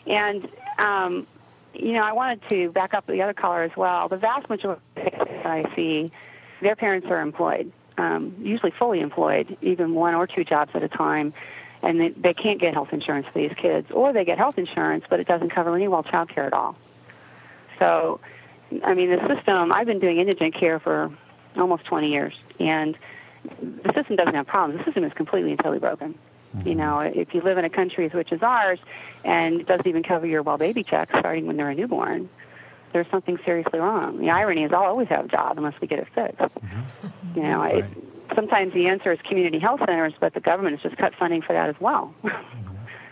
[0.05, 0.47] And
[0.79, 1.27] um,
[1.73, 4.07] you know, I wanted to back up the other caller as well.
[4.07, 6.09] The vast majority that I see,
[6.61, 10.87] their parents are employed, um, usually fully employed, even one or two jobs at a
[10.87, 11.33] time,
[11.83, 15.05] and they, they can't get health insurance for these kids, or they get health insurance,
[15.09, 16.75] but it doesn't cover any well child care at all.
[17.79, 18.19] So,
[18.83, 21.11] I mean, the system, I've been doing indigent care for
[21.55, 22.97] almost 20 years, and
[23.83, 24.79] the system doesn't have problems.
[24.79, 26.15] The system is completely and totally broken.
[26.65, 28.79] You know, if you live in a country as which is ours
[29.23, 32.29] and it doesn't even cover your well baby checks starting when they're a newborn,
[32.93, 34.17] there's something seriously wrong.
[34.19, 36.41] The irony is I'll always have a job unless we get it fixed.
[37.35, 37.85] You know, it,
[38.33, 41.53] sometimes the answer is community health centers, but the government has just cut funding for
[41.53, 42.15] that as well.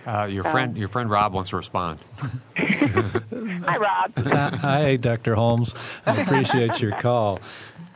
[0.08, 2.02] Uh, your So- friend, your friend Rob wants to respond.
[2.58, 4.12] Hi, Rob.
[4.18, 5.36] Uh, Hi, Dr.
[5.36, 5.76] Holmes.
[6.06, 7.40] I appreciate your call.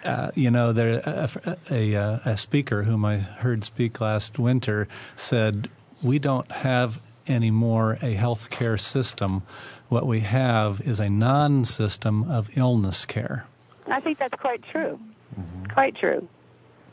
[0.03, 4.87] Uh, you know, there a, a, uh, a speaker whom I heard speak last winter
[5.15, 5.69] said,
[6.01, 9.43] "We don't have anymore a healthcare system.
[9.89, 13.45] What we have is a non-system of illness care."
[13.87, 14.99] I think that's quite true.
[15.39, 15.65] Mm-hmm.
[15.73, 16.27] Quite true.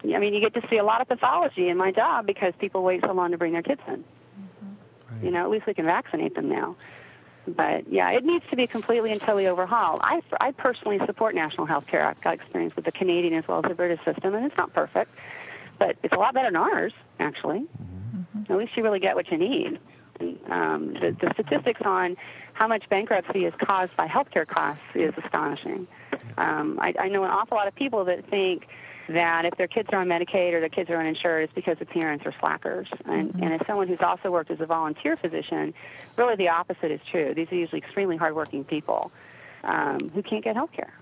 [0.05, 2.83] I mean, you get to see a lot of pathology in my job because people
[2.83, 4.05] wait so long to bring their kids in.
[4.05, 5.25] Mm-hmm.
[5.27, 6.77] You know, at least we can vaccinate them now.
[7.47, 10.01] But yeah, it needs to be completely and totally overhauled.
[10.03, 12.05] I, I personally support national health care.
[12.05, 14.73] I've got experience with the Canadian as well as the British system, and it's not
[14.73, 15.15] perfect,
[15.79, 17.67] but it's a lot better than ours, actually.
[18.51, 19.79] At least you really get what you need.
[20.19, 22.17] And, um, the, the statistics on
[22.55, 25.87] how much bankruptcy is caused by healthcare costs is astonishing.
[26.39, 28.67] Um, I, I know an awful lot of people that think
[29.09, 31.87] that if their kids are on Medicaid or their kids are uninsured, it's because the
[31.87, 32.89] parents are slackers.
[33.05, 35.75] And, and as someone who's also worked as a volunteer physician,
[36.17, 37.33] really the opposite is true.
[37.35, 39.13] These are usually extremely hardworking people
[39.65, 40.93] um, who can't get health care.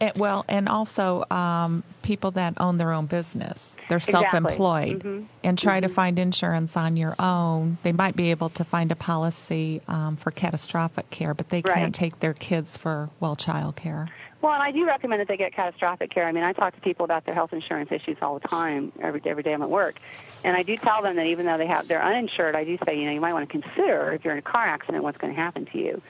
[0.00, 3.76] And, well, and also um, people that own their own business.
[3.88, 4.30] They're Exactly.
[4.30, 5.26] self-employed Mhm.
[5.42, 7.78] and try to find insurance on your own.
[7.82, 11.74] They might be able to find a policy um, for catastrophic care, but they Right.
[11.74, 14.08] can't take their kids for well child care.
[14.42, 16.26] Well, and I do recommend that they get catastrophic care.
[16.26, 19.20] I mean, I talk to people about their health insurance issues all the time, every
[19.26, 19.98] every day I'm at work,
[20.44, 22.98] and I do tell them that even though they have they're uninsured, I do say
[22.98, 25.34] you know you might want to consider if you're in a car accident what's going
[25.34, 26.02] to happen to you.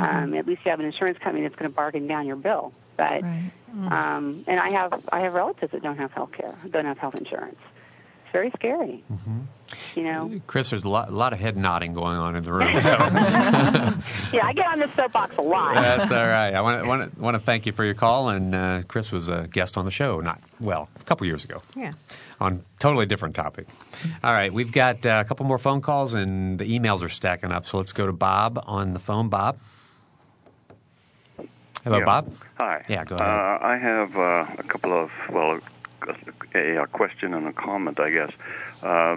[0.00, 2.72] Um, at least you have an insurance company that's going to bargain down your bill.
[2.96, 3.50] But Right.
[3.86, 7.14] um, and I have I have relatives that don't have health care, don't have health
[7.16, 7.60] insurance.
[8.34, 9.04] It's very scary.
[9.94, 10.40] You know.
[10.48, 12.80] Chris, there's a lot, a lot of head nodding going on in the room.
[12.80, 12.90] So
[14.32, 15.74] Yeah, I get on this soapbox a lot.
[15.76, 16.52] that's all right.
[16.52, 18.28] I want to, want to want to thank you for your call.
[18.30, 21.62] And uh, Chris was a guest on the show, not well, a couple years ago.
[21.76, 21.92] Yeah.
[22.40, 23.68] on totally different topic.
[24.24, 27.52] All right, we've got uh, a couple more phone calls, and the emails are stacking
[27.52, 27.66] up.
[27.66, 29.28] So let's go to Bob on the phone.
[29.28, 29.58] Bob.
[31.84, 32.04] Hello, Yeah.
[32.04, 32.34] Bob.
[32.58, 32.82] Hi.
[32.88, 33.62] Yeah, go Uh, ahead.
[33.62, 35.60] I have uh, a couple of, well,
[36.54, 38.32] a, a question and a comment, I guess.
[38.82, 39.16] Uh,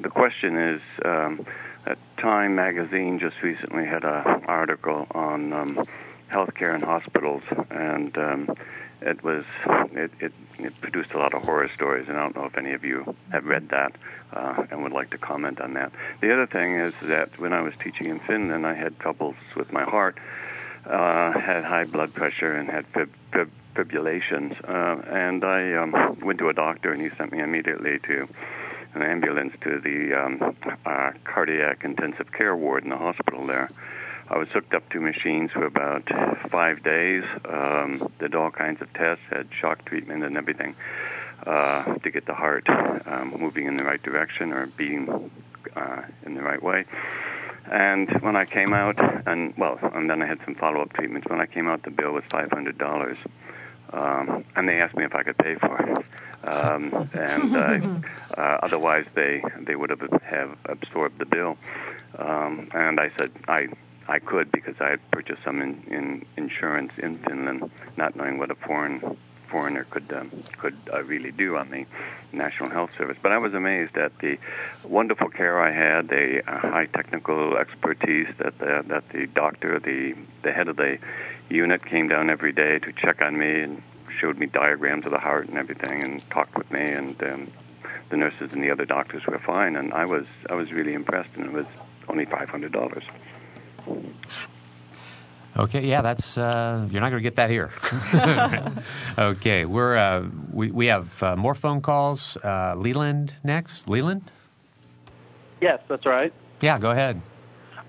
[0.00, 1.46] the question is um,
[1.84, 5.84] that Time magazine just recently had an article on um,
[6.30, 8.56] healthcare in hospitals, and um,
[9.02, 9.44] it was
[9.92, 12.72] it, it, it produced a lot of horror stories, and I don't know if any
[12.72, 13.92] of you have read that
[14.32, 15.92] uh, and would like to comment on that.
[16.20, 19.72] The other thing is that when I was teaching in Finland, I had troubles with
[19.72, 20.18] my heart
[20.86, 24.52] uh, had high blood pressure and had fib- fib- fibrillations.
[24.66, 28.28] Uh, and I um, went to a doctor, and he sent me immediately to
[28.94, 30.56] an ambulance to the um,
[30.86, 33.68] uh, cardiac intensive care ward in the hospital there.
[34.28, 36.08] I was hooked up to machines for about
[36.48, 37.24] five days.
[37.44, 40.76] Um, did all kinds of tests, had shock treatment and everything
[41.46, 45.30] uh, to get the heart um, moving in the right direction or beating
[45.76, 46.86] uh, in the right way.
[47.70, 51.28] And when I came out, and well, and then I had some follow-up treatments.
[51.28, 53.18] When I came out, the bill was five hundred dollars.
[53.94, 56.04] Um, and they asked me if I could pay for it.
[56.46, 61.56] Um, and uh, uh, otherwise, they they would have have absorbed the bill.
[62.18, 63.68] Um, and I said I
[64.08, 68.50] I could because I had purchased some in, in insurance in Finland, not knowing what
[68.50, 69.16] a foreign
[69.54, 71.86] foreigner could um, could uh, really do on the
[72.32, 73.16] National Health Service.
[73.22, 74.36] But I was amazed at the
[74.82, 80.16] wonderful care I had, the uh, high technical expertise that the, that the doctor, the
[80.42, 80.98] the head of the
[81.48, 83.80] unit, came down every day to check on me and
[84.18, 86.86] showed me diagrams of the heart and everything, and talked with me.
[87.00, 87.52] And um,
[88.10, 91.30] the nurses and the other doctors were fine, and I was I was really impressed.
[91.36, 91.66] And it was
[92.08, 93.04] only five hundred dollars.
[95.56, 97.70] Okay, yeah, that's uh, you're not going to get that here.
[99.18, 102.36] okay, we're uh, we we have uh, more phone calls.
[102.42, 103.88] Uh, Leland next.
[103.88, 104.30] Leland.
[105.60, 106.32] Yes, that's right.
[106.60, 107.22] Yeah, go ahead.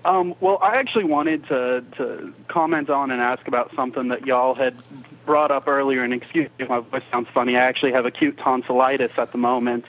[0.04, 4.54] Um, well, I actually wanted to to comment on and ask about something that y'all
[4.54, 4.76] had
[5.24, 6.04] brought up earlier.
[6.04, 7.56] And excuse me, my voice sounds funny.
[7.56, 9.84] I actually have acute tonsillitis at the moment.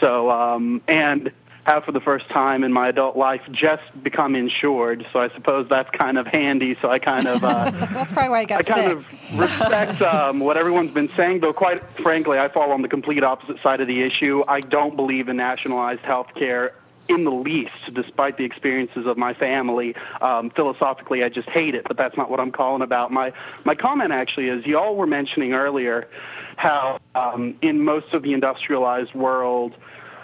[0.00, 1.32] So, um, and
[1.64, 5.06] have for the first time in my adult life just become insured.
[5.12, 6.76] So I suppose that's kind of handy.
[6.80, 9.32] So I kind of uh, that's probably why I got I kind sick.
[9.32, 11.52] of respect um, what everyone's been saying, though.
[11.52, 14.42] Quite frankly, I fall on the complete opposite side of the issue.
[14.48, 16.74] I don't believe in nationalized health care
[17.08, 19.94] in the least, despite the experiences of my family.
[20.20, 23.12] Um, philosophically, I just hate it, but that's not what I'm calling about.
[23.12, 23.32] My
[23.64, 26.08] my comment actually is, y'all were mentioning earlier
[26.56, 29.74] how um, in most of the industrialized world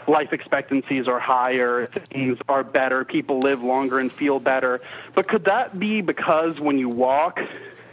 [0.09, 4.81] life expectancies are higher, things are better, people live longer and feel better.
[5.15, 7.41] But could that be because when you walk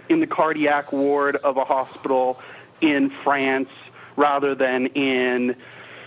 [0.09, 2.39] in the cardiac ward of a hospital
[2.81, 3.69] in France
[4.15, 5.55] rather than in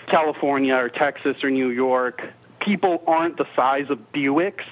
[0.06, 2.22] California or Texas or New York,
[2.61, 4.64] people aren't the size of Buicks?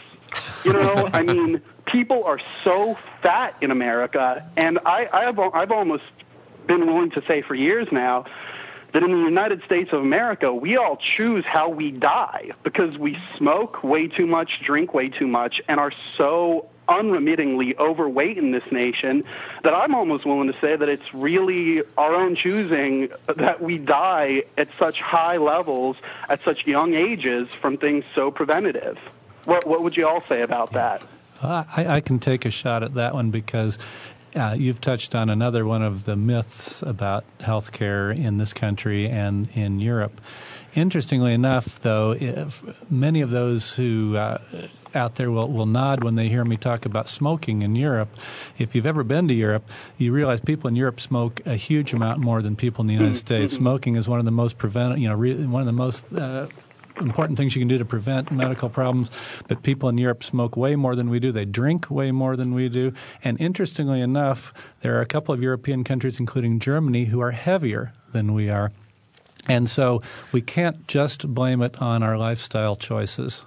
[0.64, 6.04] You know, I mean, people are so fat in America, and I, I've, I've almost
[6.66, 8.24] been willing to say for years now
[8.96, 13.18] that in the United States of America, we all choose how we die because we
[13.36, 18.62] smoke way too much, drink way too much, and are so unremittingly overweight in this
[18.72, 19.22] nation
[19.64, 24.44] that I'm almost willing to say that it's really our own choosing that we die
[24.56, 25.98] at such high levels
[26.30, 28.96] at such young ages from things so preventative.
[29.44, 31.02] What, what would you all say about that?
[31.42, 33.78] Uh, I, I can take a shot at that one because
[34.36, 39.48] uh, you've touched on another one of the myths about healthcare in this country and
[39.54, 40.20] in Europe.
[40.74, 42.48] Interestingly enough, though,
[42.90, 44.38] many of those who uh,
[44.94, 48.08] out there will, will nod when they hear me talk about smoking in Europe.
[48.58, 52.20] If you've ever been to Europe, you realize people in Europe smoke a huge amount
[52.20, 53.16] more than people in the United.
[53.26, 53.54] States.
[53.54, 56.46] Smoking is one of the most prevent, you know, re- one of the most uh,
[57.00, 59.10] important things you can do to prevent medical problems.
[59.48, 61.32] But people in Europe smoke way more than we do.
[61.32, 62.92] They drink way more than we do.
[63.22, 67.92] And interestingly enough, there are a couple of European countries, including Germany, who are heavier
[68.12, 68.72] than we are.
[69.48, 73.42] And so we can't just blame it on our lifestyle choices.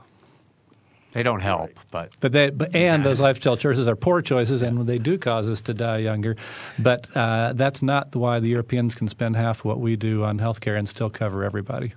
[1.12, 4.86] They don't help, but But they, but, and those lifestyle choices are poor choices, and
[4.86, 6.36] they do cause us to die younger.
[6.78, 10.78] But uh, that's not why the Europeans can spend half what we do on healthcare
[10.78, 11.94] and still cover everybody.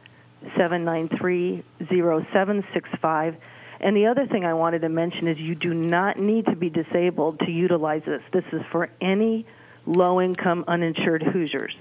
[0.57, 3.35] 793 0765.
[3.79, 6.69] And the other thing I wanted to mention is you do not need to be
[6.69, 8.21] disabled to utilize this.
[8.31, 9.45] This is for any
[9.85, 11.75] low income uninsured Hoosiers.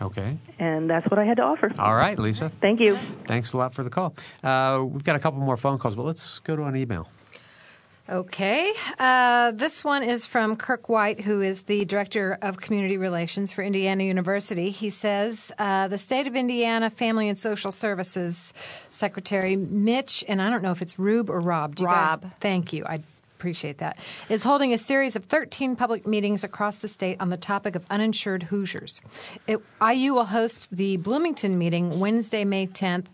[0.00, 0.36] Okay.
[0.58, 1.70] And that's what I had to offer.
[1.78, 2.48] All right, Lisa.
[2.48, 2.96] Thank you.
[3.26, 4.14] Thanks a lot for the call.
[4.42, 7.08] Uh, we've got a couple more phone calls, but let's go to an email.
[8.08, 8.70] Okay.
[8.98, 13.62] Uh, this one is from Kirk White, who is the Director of Community Relations for
[13.62, 14.68] Indiana University.
[14.70, 18.52] He says uh, the state of Indiana Family and Social Services
[18.90, 21.76] Secretary Mitch, and I don't know if it's Rube or Rob.
[21.76, 22.30] Do you guys- Rob.
[22.40, 22.84] thank you.
[22.86, 23.00] I
[23.38, 23.98] appreciate that.
[24.28, 27.84] Is holding a series of 13 public meetings across the state on the topic of
[27.90, 29.00] uninsured Hoosiers.
[29.46, 33.06] It, IU will host the Bloomington meeting Wednesday, May 10th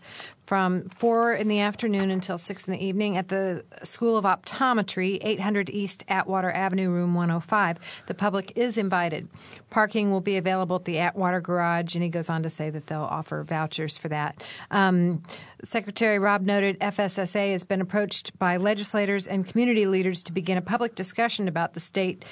[0.45, 5.19] from 4 in the afternoon until 6 in the evening at the School of Optometry,
[5.21, 7.79] 800 East Atwater Avenue, room 105.
[8.07, 9.27] The public is invited.
[9.69, 12.87] Parking will be available at the Atwater Garage, and he goes on to say that
[12.87, 14.43] they'll offer vouchers for that.
[14.71, 15.23] Um,
[15.63, 20.61] Secretary Rob noted FSSA has been approached by legislators and community leaders to begin a
[20.61, 22.25] public discussion about the state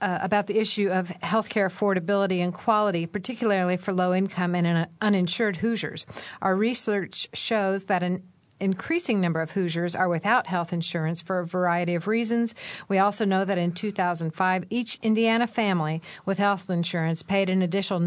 [0.00, 5.56] uh, about the issue of healthcare affordability and quality, particularly for low income and uninsured
[5.56, 6.04] Hoosiers.
[6.42, 8.22] Our research shows that an
[8.60, 12.54] increasing number of Hoosiers are without health insurance for a variety of reasons.
[12.88, 18.00] We also know that in 2005, each Indiana family with health insurance paid an additional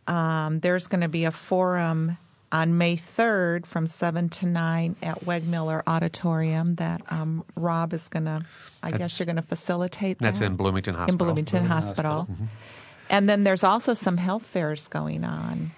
[0.07, 2.19] Um, there's going to be a forum
[2.53, 8.27] on May 3rd from 7 to 9 at Wegmiller Auditorium that um, Rob is going
[8.27, 8.45] to,
[8.81, 10.23] I that's, guess you're going to facilitate that.
[10.23, 11.13] That's in Bloomington Hospital.
[11.13, 12.13] In Bloomington, Bloomington Hospital.
[12.13, 12.47] Hospital.
[12.47, 12.55] Mm-hmm.
[13.11, 15.73] And then there's also some health fairs going on.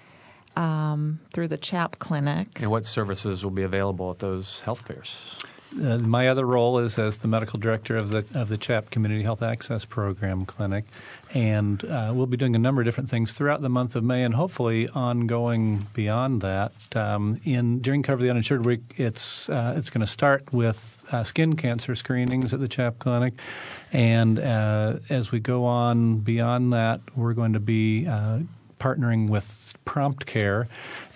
[0.55, 2.59] Um, through the CHAP clinic.
[2.59, 5.39] And what services will be available at those health fairs?
[5.75, 9.23] Uh, my other role is as the medical director of the of the CHAP Community
[9.23, 10.85] Health Access Program clinic,
[11.33, 14.23] and uh, we'll be doing a number of different things throughout the month of May,
[14.23, 16.71] and hopefully ongoing beyond that.
[16.95, 21.23] Um, in during Cover the Uninsured Week, it's uh, it's going to start with uh,
[21.23, 23.33] skin cancer screenings at the CHAP clinic,
[23.91, 28.39] and uh, as we go on beyond that, we're going to be uh,
[28.79, 30.67] partnering with Prompt Care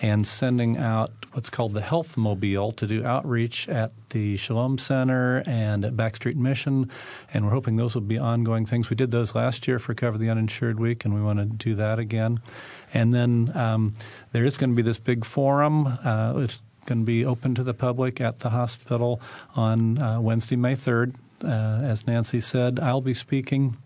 [0.01, 5.43] and sending out what's called the Health Mobile to do outreach at the Shalom Center
[5.45, 6.89] and at Backstreet Mission.
[7.33, 8.89] And we're hoping those will be ongoing things.
[8.89, 11.75] We did those last year for Cover the Uninsured Week, and we want to do
[11.75, 12.41] that again.
[12.93, 13.93] And then um,
[14.31, 15.87] there is going to be this big forum.
[15.87, 19.21] Uh, it's going to be open to the public at the hospital
[19.55, 21.15] on uh, Wednesday, May 3rd.
[21.43, 23.77] Uh, as Nancy said, I'll be speaking.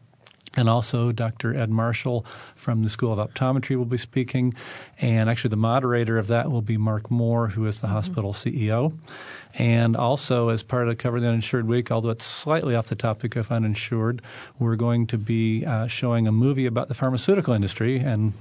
[0.56, 1.56] And also, Dr.
[1.56, 2.26] Ed Marshall
[2.56, 4.54] from the School of Optometry will be speaking.
[5.00, 7.96] And actually, the moderator of that will be Mark Moore, who is the mm-hmm.
[7.96, 8.94] hospital CEO.
[9.58, 12.96] And also, as part of the Cover the Uninsured Week, although it's slightly off the
[12.96, 14.22] topic of uninsured,
[14.60, 18.00] we're going to be uh, showing a movie about the pharmaceutical industry.
[18.00, 18.34] And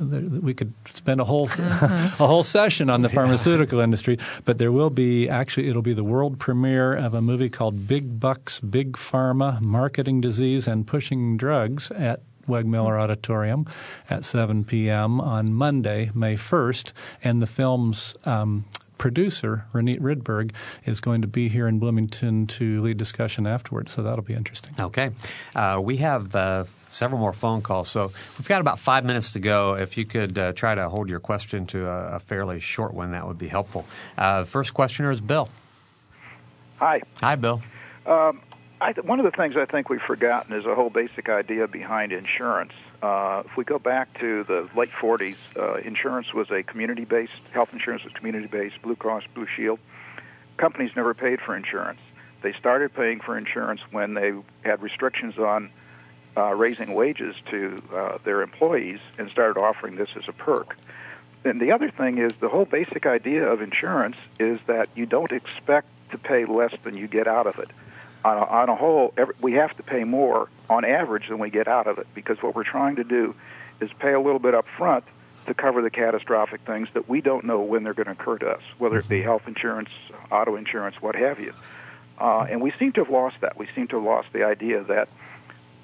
[0.00, 2.22] we could spend a whole mm-hmm.
[2.22, 3.84] a whole session on the pharmaceutical yeah.
[3.84, 7.86] industry, but there will be actually it'll be the world premiere of a movie called
[7.86, 13.66] Big Bucks, Big Pharma: Marketing Disease and Pushing Drugs at Wegmiller Auditorium
[14.10, 15.20] at 7 p.m.
[15.20, 16.92] on Monday, May 1st,
[17.22, 18.64] and the film's um,
[18.98, 20.52] producer, Ronit Ridberg,
[20.84, 23.92] is going to be here in Bloomington to lead discussion afterwards.
[23.92, 24.74] So that'll be interesting.
[24.78, 25.10] Okay.
[25.54, 26.64] Uh, we have uh,
[26.94, 27.90] several more phone calls.
[27.90, 29.74] So we've got about five minutes to go.
[29.74, 33.10] If you could uh, try to hold your question to a, a, fairly short one,
[33.10, 33.84] that would be helpful.
[34.16, 35.48] Uh, first questioner is Bill.
[36.78, 37.02] Hi.
[37.20, 37.60] Hi, Bill.
[38.06, 38.40] Um,
[38.80, 42.12] th- one of the things I think we've forgotten is a whole basic idea behind
[42.12, 42.72] insurance.
[43.02, 47.32] Uh, if we go back to the late 40s, uh, insurance was a community based,
[47.52, 49.78] health insurance was community based, Blue Cross, Blue Shield.
[50.56, 52.00] Companies never paid for insurance.
[52.42, 54.32] They started paying for insurance when they
[54.62, 55.70] had restrictions on
[56.36, 60.76] uh, raising wages to uh, their employees and started offering this as a perk.
[61.44, 65.32] And the other thing is the whole basic idea of insurance is that you don't
[65.32, 67.70] expect to pay less than you get out of it
[68.24, 71.50] on a, on a whole, every, we have to pay more on average than we
[71.50, 73.34] get out of it because what we're trying to do
[73.80, 75.04] is pay a little bit up front
[75.46, 78.48] to cover the catastrophic things that we don't know when they're going to occur to
[78.48, 79.28] us, whether it be mm-hmm.
[79.28, 79.90] health insurance,
[80.30, 81.52] auto insurance, what have you.
[82.18, 83.58] Uh, and we seem to have lost that.
[83.58, 85.08] We seem to have lost the idea that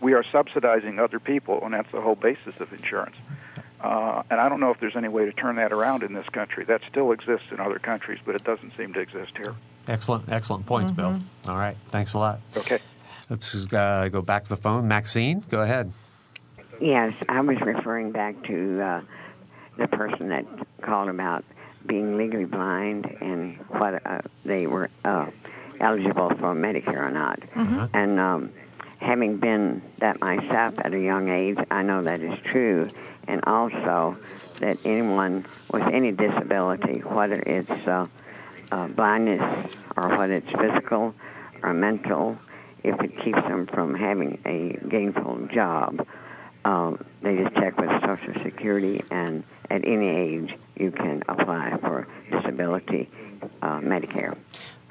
[0.00, 3.16] we are subsidizing other people, and that's the whole basis of insurance.
[3.80, 6.28] Uh, and I don't know if there's any way to turn that around in this
[6.28, 6.64] country.
[6.64, 9.54] That still exists in other countries, but it doesn't seem to exist here.
[9.88, 11.18] Excellent, excellent points, mm-hmm.
[11.18, 11.20] Bill.
[11.48, 12.40] All right, thanks a lot.
[12.56, 12.78] Okay.
[13.30, 14.88] Let's uh, go back to the phone.
[14.88, 15.92] Maxine, go ahead.
[16.80, 19.00] Yes, I was referring back to uh,
[19.76, 20.44] the person that
[20.82, 21.44] called about
[21.86, 25.30] being legally blind and whether uh, they were uh,
[25.78, 27.40] eligible for Medicare or not.
[27.40, 27.96] Mm-hmm.
[27.96, 28.52] And um,
[29.00, 32.86] having been that myself at a young age, I know that is true.
[33.26, 34.16] And also
[34.60, 38.06] that anyone with any disability, whether it's uh,
[38.70, 41.14] uh, blindness or whether it's physical
[41.62, 42.38] or mental,
[42.82, 46.06] if it keeps them from having a gainful job,
[46.64, 52.06] um, they just check with Social Security, and at any age, you can apply for
[52.30, 53.08] disability
[53.62, 54.36] uh, Medicare.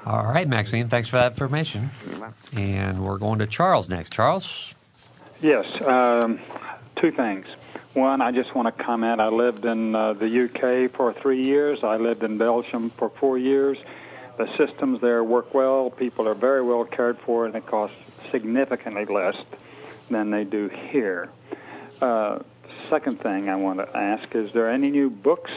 [0.06, 1.90] All right, Maxine, thanks for that information.
[2.56, 4.12] And we're going to Charles next.
[4.12, 4.74] Charles?
[5.42, 6.40] Yes, um,
[6.96, 7.46] two things.
[7.92, 9.20] One, I just want to comment.
[9.20, 11.82] I lived in uh, the UK for three years.
[11.82, 13.78] I lived in Belgium for four years.
[14.38, 15.90] The systems there work well.
[15.90, 17.96] People are very well cared for, and it costs
[18.30, 19.36] significantly less
[20.08, 21.30] than they do here.
[22.00, 22.38] Uh,
[22.88, 25.52] second thing I want to ask: Is there any new books?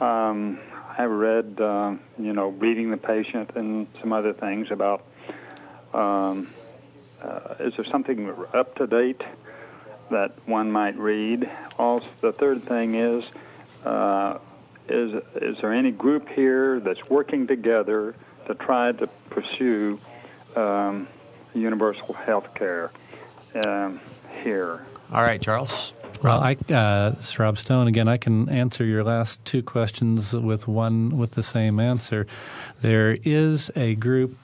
[0.00, 0.60] Um,
[0.96, 5.04] I read, uh, you know, Bleeding the Patient and some other things about.
[5.92, 6.52] Um,
[7.20, 9.22] uh, is there something up to date
[10.10, 11.50] that one might read?
[11.78, 13.24] Also, the third thing is,
[13.84, 14.38] uh,
[14.88, 18.14] is is there any group here that's working together
[18.46, 19.98] to try to pursue
[20.54, 21.08] um,
[21.54, 22.90] universal health care
[23.66, 24.00] um,
[24.42, 24.84] here?
[25.12, 25.92] All right, Charles.
[26.22, 28.08] Well, I, uh, is Rob Stone again.
[28.08, 32.26] I can answer your last two questions with one with the same answer.
[32.80, 34.36] There is a group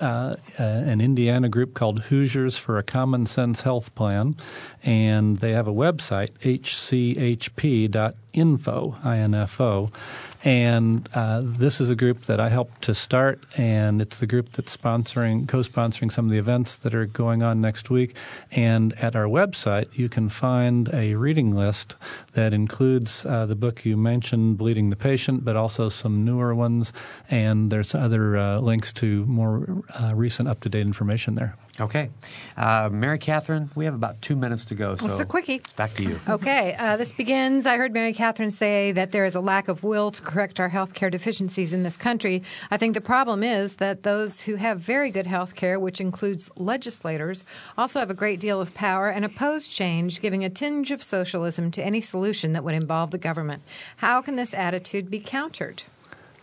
[0.00, 4.36] uh, uh, an Indiana group called Hoosiers for a Common Sense Health Plan,
[4.82, 7.46] and they have a website, hchp.info,
[9.02, 9.90] I-N-F-O,
[10.46, 14.52] and uh, this is a group that I helped to start, and it's the group
[14.52, 18.14] that's sponsoring, co-sponsoring some of the events that are going on next week.
[18.52, 21.96] And at our website, you can find a reading list
[22.34, 26.92] that includes uh, the book you mentioned, Bleeding the Patient, but also some newer ones,
[27.28, 31.56] and there's other uh, links to more uh, recent, up-to-date information there.
[31.80, 32.10] Okay.
[32.56, 34.94] Uh, Mary Catherine, we have about two minutes to go.
[34.96, 35.56] So It's a quickie.
[35.56, 36.18] It's back to you.
[36.28, 37.66] Okay, uh, this begins.
[37.66, 40.68] I heard Mary Catherine say that there is a lack of will to correct our
[40.68, 42.42] health care deficiencies in this country.
[42.70, 46.50] I think the problem is that those who have very good health care, which includes
[46.56, 47.44] legislators,
[47.76, 51.70] also have a great deal of power and oppose change, giving a tinge of socialism
[51.72, 53.62] to any solution that would involve the government.
[53.96, 55.84] How can this attitude be countered?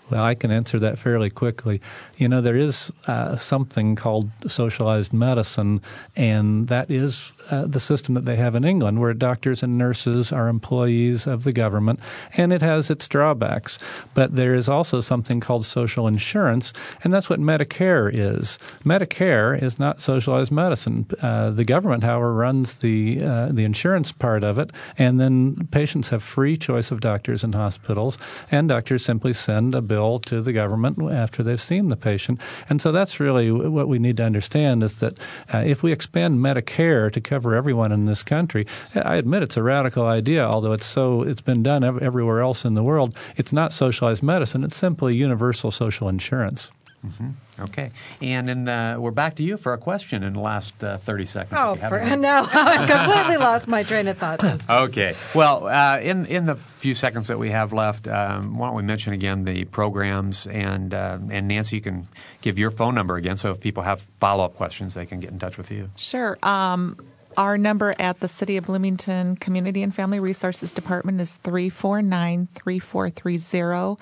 [0.10, 1.82] Well, I can answer that fairly quickly.
[2.18, 5.82] You know, there is uh, something called socialized medicine,
[6.16, 10.32] and that is uh, the system that they have in England, where doctors and nurses
[10.32, 12.00] are employees of the government,
[12.36, 13.80] and it has its drawbacks.
[14.14, 16.74] But there is also something called social insurance,
[17.04, 18.60] and that's what Medicare is.
[18.84, 21.08] Medicare is not socialized medicine.
[21.22, 26.10] Uh, the government, however, runs the uh, the insurance part of it, and then patients
[26.10, 28.18] have free choice of doctors and hospitals,
[28.52, 32.40] and doctors simply send a bill to the government after they've seen the patient.
[32.70, 35.18] And so that's really what we need to understand is that
[35.54, 38.66] uh, if we expand Medicare to cover everyone in this country,
[38.96, 42.66] I admit it's a radical idea, although it's so it's been done ev- everywhere else
[42.66, 43.16] in the world.
[43.36, 46.72] It's not socialized medicine; it's simply universal social insurance.
[47.06, 47.64] Mm-hmm.
[47.64, 47.92] Okay.
[48.22, 51.26] And in the, we're back to you for a question in the last uh, 30
[51.26, 51.60] seconds.
[51.62, 54.44] Oh, if you have for, no, I completely lost my train of thought.
[54.70, 55.14] Okay.
[55.36, 58.84] Well, uh, in in the few seconds that we have left, um, why don't we
[58.84, 62.08] mention again the programs and uh, and Nancy, you can
[62.42, 65.32] give your phone number again, so if people have follow up questions, they can get
[65.32, 65.90] in touch with you.
[65.96, 66.38] Sure.
[66.44, 66.98] Um,
[67.38, 74.02] our number at the City of Bloomington Community and Family Resources Department is 349 3430.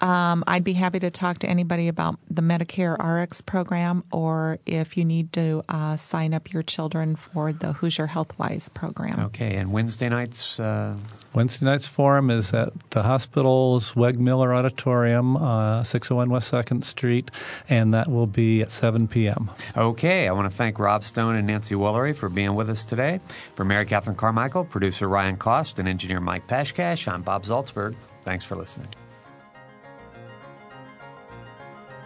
[0.00, 4.96] Um, I'd be happy to talk to anybody about the Medicare RX program or if
[4.96, 9.18] you need to uh, sign up your children for the Hoosier HealthWise program.
[9.26, 9.56] Okay.
[9.56, 10.60] And Wednesday nights.
[10.60, 10.96] Uh,
[11.34, 17.30] Wednesday night's forum is at the hospital's Wegmiller Auditorium, uh, 601 West 2nd Street,
[17.68, 19.50] and that will be at 7 p.m.
[19.76, 23.20] Okay, I want to thank Rob Stone and Nancy Woolery for being with us today.
[23.54, 27.94] For Mary Catherine Carmichael, producer Ryan Cost, and engineer Mike Pashkash, I'm Bob Zaltsberg.
[28.22, 28.88] Thanks for listening.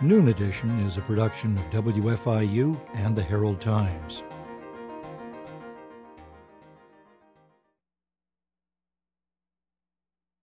[0.02, 4.24] Noon Edition is a production of WFIU and the Herald Times.